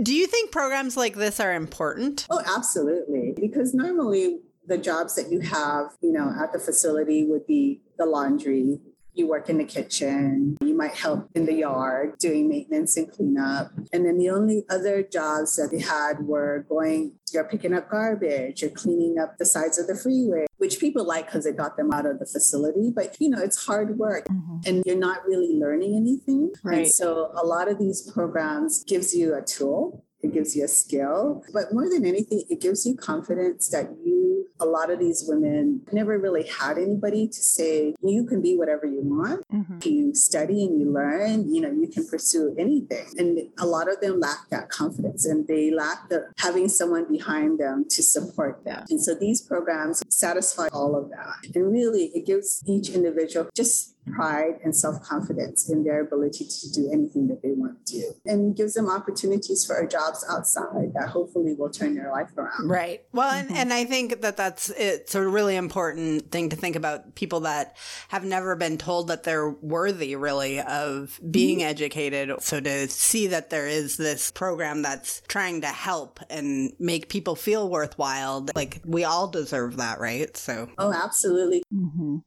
[0.00, 2.26] Do you think programs like this are important?
[2.30, 3.34] Oh, absolutely.
[3.38, 8.06] Because normally the jobs that you have, you know, at the facility would be the
[8.06, 8.80] laundry.
[9.14, 13.70] You work in the kitchen, you might help in the yard doing maintenance and cleanup.
[13.92, 18.62] And then the only other jobs that they had were going, you're picking up garbage,
[18.62, 21.90] you're cleaning up the sides of the freeway, which people like because it got them
[21.92, 22.86] out of the facility.
[22.98, 24.64] But, you know, it's hard work Mhm.
[24.66, 26.52] and you're not really learning anything.
[26.62, 26.78] Right.
[26.78, 30.68] And so a lot of these programs gives you a tool, it gives you a
[30.68, 34.21] skill, but more than anything, it gives you confidence that you,
[34.62, 38.86] a lot of these women never really had anybody to say, you can be whatever
[38.86, 39.44] you want.
[39.52, 39.78] Mm-hmm.
[39.82, 43.06] You study and you learn, you know, you can pursue anything.
[43.18, 47.58] And a lot of them lack that confidence and they lack the having someone behind
[47.58, 48.84] them to support them.
[48.88, 51.54] And so these programs satisfy all of that.
[51.54, 56.90] And really it gives each individual just pride and self-confidence in their ability to do
[56.92, 61.54] anything that they want to do and gives them opportunities for jobs outside that hopefully
[61.56, 63.04] will turn their life around Right.
[63.12, 63.54] Well, and, Mhm.
[63.56, 67.76] and I think that that's it's a really important thing to think about people that
[68.08, 72.32] have never been told that they're worthy really of being educated.
[72.42, 77.36] So to see that there is this program that's trying to help and make people
[77.36, 80.36] feel worthwhile, like we all deserve that, right?
[80.36, 82.22] So oh absolutely Mhm.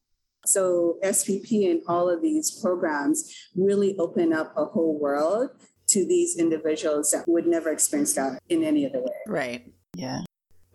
[0.48, 5.50] So spp and all of these programs really open up a whole world
[5.88, 9.72] to these individuals that would never experience that in any other way right.
[9.96, 10.22] Yeah.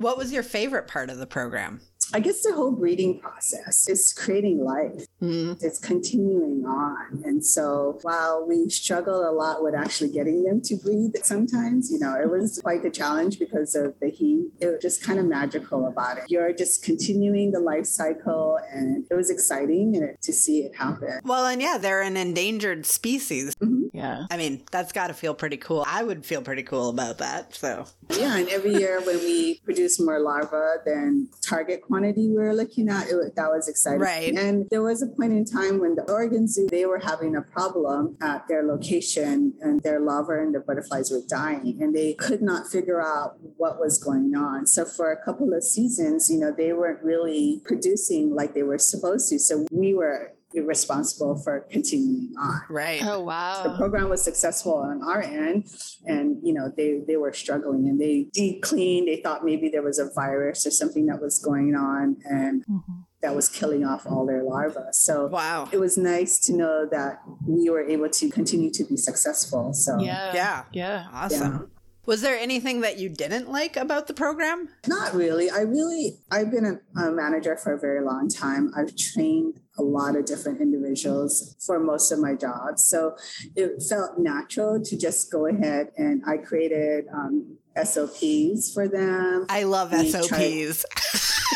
[0.00, 1.82] What was your favorite part of the program?
[2.14, 5.04] I guess the whole breeding process is creating life.
[5.22, 5.62] Mm.
[5.62, 7.22] It's continuing on.
[7.22, 11.98] And so while we struggle a lot with actually getting them to breed sometimes, you
[11.98, 14.48] know, it was quite a challenge because of the heat.
[14.58, 16.24] It was just kind of magical about it.
[16.28, 21.20] You're just continuing the life cycle and it was exciting to see it happen.
[21.24, 23.54] Well, and yeah, they're an endangered species.
[23.56, 23.79] Mm-hmm.
[24.00, 24.26] Yeah.
[24.30, 25.84] I mean, that's got to feel pretty cool.
[25.86, 27.54] I would feel pretty cool about that.
[27.54, 27.86] So,
[28.16, 28.36] yeah.
[28.36, 33.08] And every year when we produce more larvae than target quantity we were looking at,
[33.08, 34.00] it, that was exciting.
[34.00, 34.34] Right.
[34.34, 37.42] And there was a point in time when the Oregon Zoo, they were having a
[37.42, 42.40] problem at their location and their larvae and the butterflies were dying and they could
[42.40, 44.66] not figure out what was going on.
[44.66, 48.78] So for a couple of seasons, you know, they weren't really producing like they were
[48.78, 49.38] supposed to.
[49.38, 52.62] So we were responsible for continuing on.
[52.68, 53.02] Right.
[53.04, 53.62] Oh wow.
[53.62, 55.66] The program was successful on our end,
[56.06, 59.08] and you know they they were struggling and they deep cleaned.
[59.08, 62.64] They thought maybe there was a virus or something that was going on, and.
[62.66, 62.92] Mm-hmm.
[63.22, 64.80] That was killing off all their larvae.
[64.92, 68.96] So wow, it was nice to know that we were able to continue to be
[68.96, 69.74] successful.
[69.74, 71.52] So yeah, yeah, yeah, awesome.
[71.52, 71.79] Yeah.
[72.06, 74.68] Was there anything that you didn't like about the program?
[74.86, 75.50] Not really.
[75.50, 78.72] I really, I've been a, a, manager for a very long time.
[78.76, 82.84] I've trained a lot of different individuals for most of my jobs.
[82.84, 83.16] So
[83.54, 89.46] it felt natural to just go ahead and I created um, SOPs for them.
[89.48, 90.28] I love we SOPs.
[90.28, 90.40] Tried,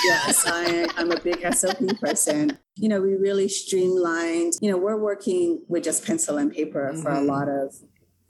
[0.05, 2.59] yes, I, I'm a big SOP person.
[2.77, 7.03] You know, we really streamlined, you know, we're working with just pencil and paper mm-hmm.
[7.03, 7.29] for a mm-hmm.
[7.29, 7.75] lot of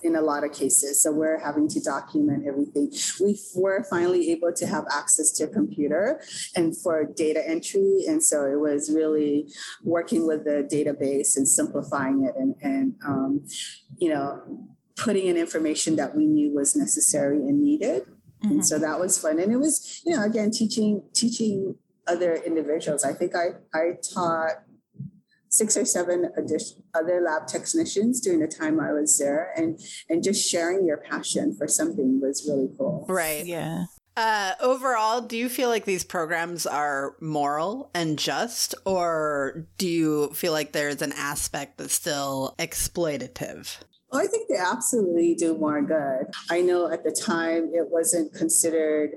[0.04, 1.02] in a lot of cases.
[1.02, 2.92] So we're having to document everything.
[3.20, 6.20] We were finally able to have access to a computer
[6.54, 8.04] and for data entry.
[8.06, 9.48] And so it was really
[9.82, 13.46] working with the database and simplifying it and, and um,
[13.96, 14.42] you know,
[14.96, 18.02] putting in information that we knew was necessary and needed.
[18.04, 18.50] Mm-hmm.
[18.50, 19.40] And so that was fun.
[19.40, 21.76] And it was, you know, again, teaching, teaching
[22.06, 23.04] other individuals.
[23.04, 24.62] I think I, I taught
[25.56, 29.78] six or seven addition, other lab technicians during the time I was there, and
[30.08, 33.06] and just sharing your passion for something was really cool.
[33.08, 33.46] Right.
[33.46, 33.84] Yeah.
[34.16, 40.30] Uh, overall, do you feel like these programs are moral and just, or do you
[40.34, 43.76] feel like there's an aspect that's still exploitative?
[44.12, 46.26] Oh, I think they absolutely do more good.
[46.48, 49.16] I know at the time it wasn't considered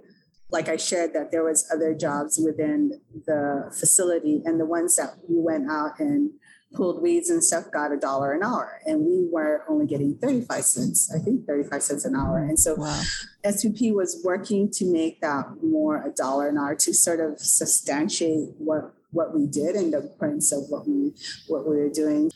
[0.49, 5.15] like I shared that there was other jobs within the facility and the ones that
[5.27, 6.31] we went out and
[6.73, 10.63] pulled weeds and stuff got a dollar an hour and we were only getting 35
[10.65, 13.01] cents i think 35 cents an hour and so wow.
[13.45, 18.49] SPP was working to make that more a dollar an hour to sort of substantiate
[18.57, 21.13] what what we did and the importance of what we
[21.47, 22.29] what we were doing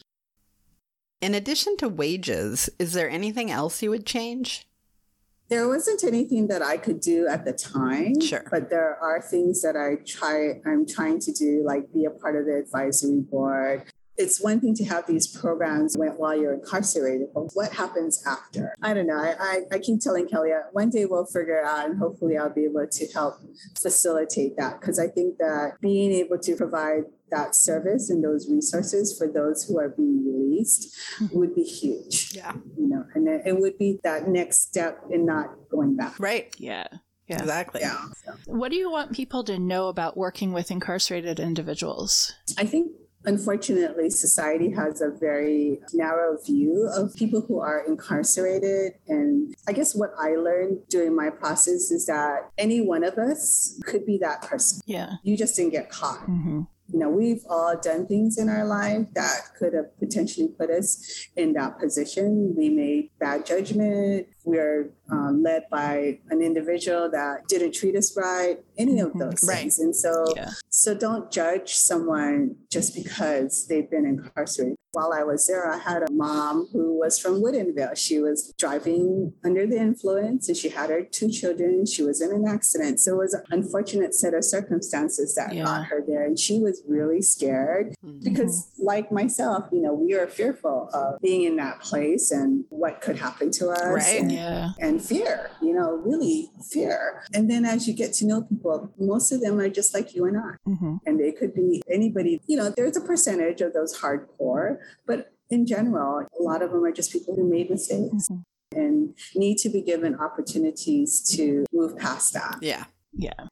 [1.20, 4.66] in addition to wages is there anything else you would change
[5.52, 8.20] there wasn't anything that I could do at the time.
[8.22, 8.44] Sure.
[8.50, 12.38] But there are things that I try I'm trying to do, like be a part
[12.38, 13.84] of the advisory board.
[14.18, 18.76] It's one thing to have these programs while you're incarcerated, but what happens after?
[18.82, 19.18] I don't know.
[19.18, 22.38] I, I, I keep telling Kelly, uh, one day we'll figure it out and hopefully
[22.38, 23.36] I'll be able to help
[23.82, 29.18] facilitate that because I think that being able to provide that service and those resources
[29.18, 31.38] for those who are being released mm-hmm.
[31.38, 32.34] would be huge.
[32.36, 32.54] Yeah.
[32.78, 36.20] You know, and it would be that next step in not going back.
[36.20, 36.54] Right.
[36.58, 36.88] Yeah.
[37.28, 37.40] Yeah.
[37.40, 37.82] Exactly.
[37.82, 37.98] Yeah.
[38.46, 42.34] What do you want people to know about working with incarcerated individuals?
[42.58, 42.92] I think
[43.26, 48.94] Unfortunately, society has a very narrow view of people who are incarcerated.
[49.08, 53.80] And I guess what I learned during my process is that any one of us
[53.86, 54.82] could be that person.
[54.86, 55.14] Yeah.
[55.24, 56.22] You just didn't get caught.
[56.22, 56.62] Mm-hmm
[56.94, 61.28] you know, we've all done things in our life that could have potentially put us
[61.36, 62.54] in that position.
[62.58, 64.28] We made bad judgment.
[64.44, 68.58] We're um, led by an individual that didn't treat us right.
[68.78, 69.20] Any of mm-hmm.
[69.20, 69.60] those right.
[69.60, 69.80] things.
[69.80, 70.52] And so, yeah.
[70.70, 74.78] so don't judge someone just because they've been incarcerated.
[74.94, 77.96] While I was there, I had a mom who was from Woodinville.
[77.96, 81.86] She was driving under the influence and she had her two children.
[81.86, 83.00] She was in an accident.
[83.00, 85.64] So it was an unfortunate set of circumstances that yeah.
[85.64, 86.26] got her there.
[86.26, 88.20] And she was really scared mm-hmm.
[88.22, 93.00] because, like myself, you know, we are fearful of being in that place and what
[93.00, 93.82] could happen to us.
[93.86, 94.31] Right.
[94.38, 94.88] And, yeah.
[94.88, 97.24] and fear, you know, really fear.
[97.34, 100.26] And then as you get to know people, most of them are just like you
[100.26, 100.70] and I.
[100.70, 100.96] Mm-hmm.
[101.06, 105.66] And they could be anybody, you know, there's a percentage of those hardcore but in
[105.66, 108.80] general, a lot of them are just people who made mistakes mm-hmm.
[108.80, 112.58] and need to be given opportunities to move past that.
[112.62, 112.86] Yeah.
[113.14, 113.48] Yeah.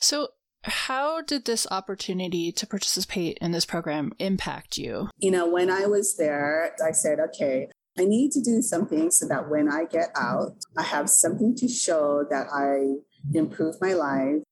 [0.00, 0.28] So,
[0.64, 5.10] how did this opportunity to participate in this program impact you?
[5.18, 7.68] You know, when I was there, I said, okay,
[7.98, 11.68] I need to do something so that when I get out, I have something to
[11.68, 13.00] show that I
[13.32, 14.42] improved my life.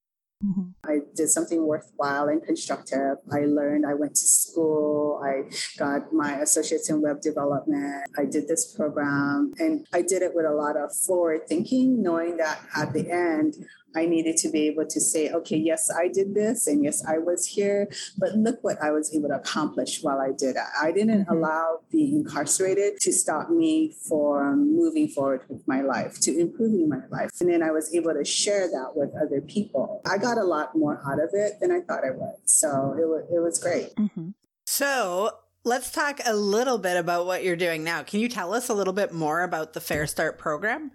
[0.45, 0.71] Mm-hmm.
[0.85, 3.19] I did something worthwhile and constructive.
[3.33, 8.09] I learned, I went to school, I got my associates in web development.
[8.19, 12.39] I did this program and I did it with a lot of forward thinking, knowing
[12.39, 13.55] that at the end,
[13.95, 17.19] I needed to be able to say, okay, yes, I did this, and yes, I
[17.19, 17.89] was here,
[18.19, 20.63] but look what I was able to accomplish while I did it.
[20.81, 21.33] I didn't mm-hmm.
[21.33, 27.03] allow being incarcerated to stop me from moving forward with my life, to improving my
[27.11, 27.31] life.
[27.41, 30.01] And then I was able to share that with other people.
[30.07, 32.37] I got a lot more out of it than I thought I would.
[32.45, 33.95] So it was, it was great.
[33.97, 34.31] Mm-hmm.
[34.67, 35.31] So
[35.65, 38.03] let's talk a little bit about what you're doing now.
[38.03, 40.93] Can you tell us a little bit more about the FareStart program?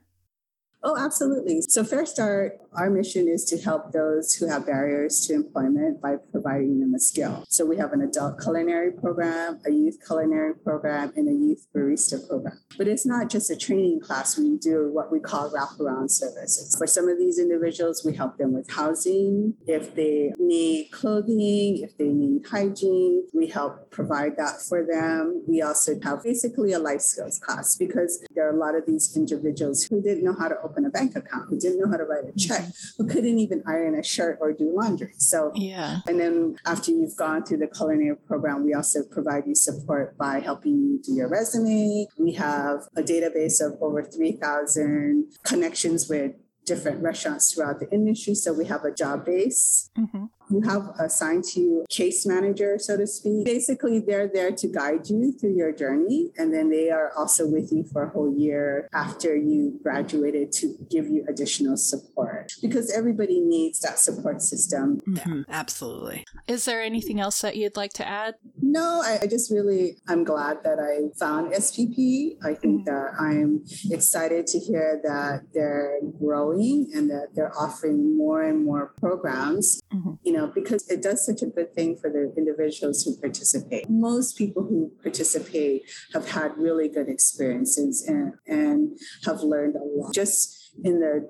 [0.89, 1.63] Oh, absolutely.
[1.67, 6.79] So, FareStart, our mission is to help those who have barriers to employment by providing
[6.79, 7.43] them a skill.
[7.49, 12.25] So, we have an adult culinary program, a youth culinary program, and a youth barista
[12.25, 12.57] program.
[12.77, 14.37] But it's not just a training class.
[14.37, 16.73] We do what we call wraparound services.
[16.77, 19.55] For some of these individuals, we help them with housing.
[19.67, 25.43] If they need clothing, if they need hygiene, we help provide that for them.
[25.49, 29.17] We also have basically a life skills class because there are a lot of these
[29.17, 32.03] individuals who didn't know how to open a bank account, who didn't know how to
[32.03, 33.03] write a check, mm-hmm.
[33.03, 35.13] who couldn't even iron a shirt or do laundry.
[35.17, 35.99] So, yeah.
[36.07, 40.39] And then after you've gone through the culinary program, we also provide you support by
[40.39, 42.07] helping you do your resume.
[42.17, 46.33] We have a database of over 3,000 connections with
[46.67, 48.35] different restaurants throughout the industry.
[48.35, 49.89] So we have a job base.
[49.97, 53.45] Mm-hmm you have assigned to you case manager, so to speak.
[53.45, 56.31] Basically, they're there to guide you through your journey.
[56.37, 60.75] And then they are also with you for a whole year after you graduated to
[60.89, 65.01] give you additional support because everybody needs that support system.
[65.07, 65.41] Mm-hmm.
[65.49, 66.25] Absolutely.
[66.47, 68.35] Is there anything else that you'd like to add?
[68.77, 72.37] No, I, I just really, I'm glad that I found SPP.
[72.43, 72.93] I think mm-hmm.
[72.93, 78.93] that I'm excited to hear that they're growing and that they're offering more and more
[78.99, 79.81] programs.
[79.91, 80.13] Mm-hmm.
[80.21, 83.89] You know, because it does such a good thing for the individuals who participate.
[83.89, 85.81] Most people who participate
[86.13, 90.13] have had really good experiences and, and have learned a lot.
[90.13, 91.27] Just in the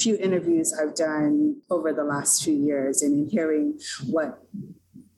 [0.00, 4.42] few interviews I've done over the last few years and in hearing what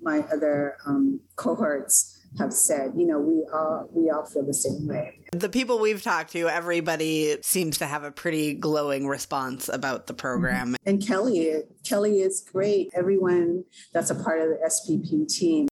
[0.03, 4.87] my other um, cohorts have said, you know, we all we all feel the same
[4.87, 5.19] way.
[5.33, 10.15] The people we've talked to, everybody seems to have a pretty glowing response about the
[10.15, 10.77] program.
[10.87, 12.91] And Kelly, Kelly is great.
[12.95, 15.69] Everyone that's a part of the SPP team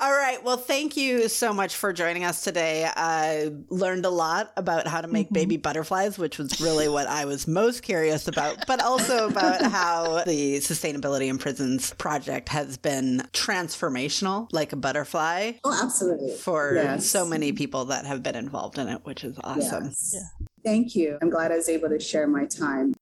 [0.00, 0.42] all right.
[0.44, 2.88] Well, thank you so much for joining us today.
[2.94, 5.34] I learned a lot about how to make mm-hmm.
[5.34, 10.22] baby butterflies, which was really what I was most curious about, but also about how
[10.24, 15.52] the Sustainability in Prisons project has been transformational, like a butterfly.
[15.64, 16.34] Oh, absolutely.
[16.36, 17.06] For yes.
[17.06, 19.86] so many people that have been involved in it, which is awesome.
[19.86, 20.12] Yes.
[20.14, 20.46] Yeah.
[20.64, 21.18] Thank you.
[21.20, 22.94] I'm glad I was able to share my time.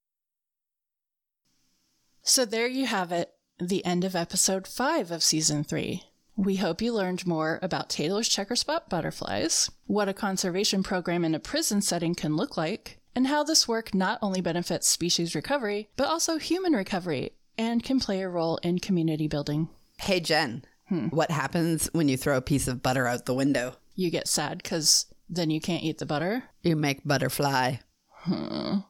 [2.22, 6.02] So there you have it, the end of episode five of season three.
[6.38, 11.38] We hope you learned more about Taylor's checkerspot butterflies, what a conservation program in a
[11.38, 16.08] prison setting can look like, and how this work not only benefits species recovery, but
[16.08, 19.70] also human recovery and can play a role in community building.
[19.98, 21.06] Hey, Jen, hmm.
[21.06, 23.76] what happens when you throw a piece of butter out the window?
[23.94, 26.44] You get sad because then you can't eat the butter?
[26.62, 27.76] You make butterfly.
[28.10, 28.80] Hmm.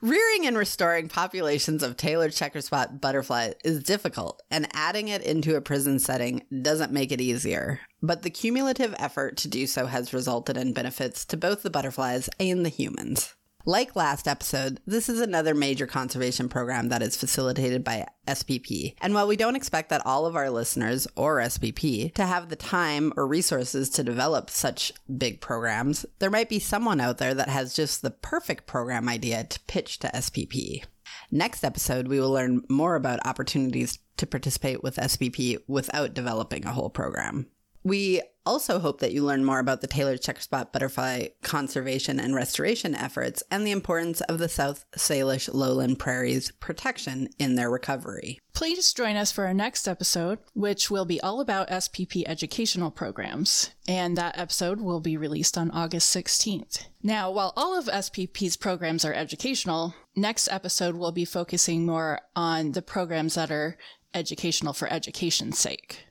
[0.06, 5.62] Rearing and restoring populations of Taylor checkerspot butterfly is difficult, and adding it into a
[5.62, 7.80] prison setting doesn't make it easier.
[8.04, 12.30] But the cumulative effort to do so has resulted in benefits to both the butterflies
[12.40, 13.34] and the humans.
[13.68, 18.94] Like last episode, this is another major conservation program that is facilitated by SPP.
[19.02, 22.56] And while we don't expect that all of our listeners or SPP to have the
[22.56, 27.50] time or resources to develop such big programs, there might be someone out there that
[27.50, 30.84] has just the perfect program idea to pitch to SPP.
[31.32, 36.72] Next episode, we will learn more about opportunities to participate with SPP without developing a
[36.72, 37.48] whole program.
[37.86, 42.96] We also hope that you learn more about the Taylor checkerspot butterfly conservation and restoration
[42.96, 48.40] efforts and the importance of the South Salish lowland prairies protection in their recovery.
[48.54, 53.70] Please join us for our next episode, which will be all about SPP educational programs.
[53.88, 56.86] And that episode will be released on August 16th.
[57.04, 62.72] Now, while all of SPP's programs are educational, next episode will be focusing more on
[62.72, 63.78] the programs that are
[64.16, 66.06] educational for education's sake.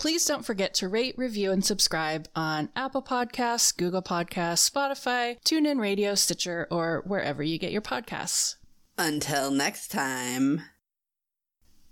[0.00, 5.78] Please don't forget to rate, review, and subscribe on Apple Podcasts, Google Podcasts, Spotify, TuneIn
[5.78, 8.54] Radio, Stitcher, or wherever you get your podcasts.
[8.96, 10.62] Until next time,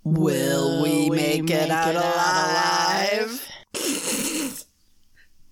[0.04, 3.50] will we, we make, make, it, out, it alive?
[3.74, 4.64] out alive?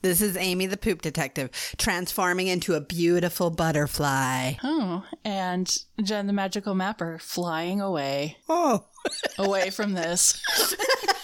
[0.03, 4.53] This is Amy the poop detective transforming into a beautiful butterfly.
[4.63, 8.37] Oh, and Jen the magical mapper flying away.
[8.49, 8.85] Oh.
[9.37, 10.41] away from this.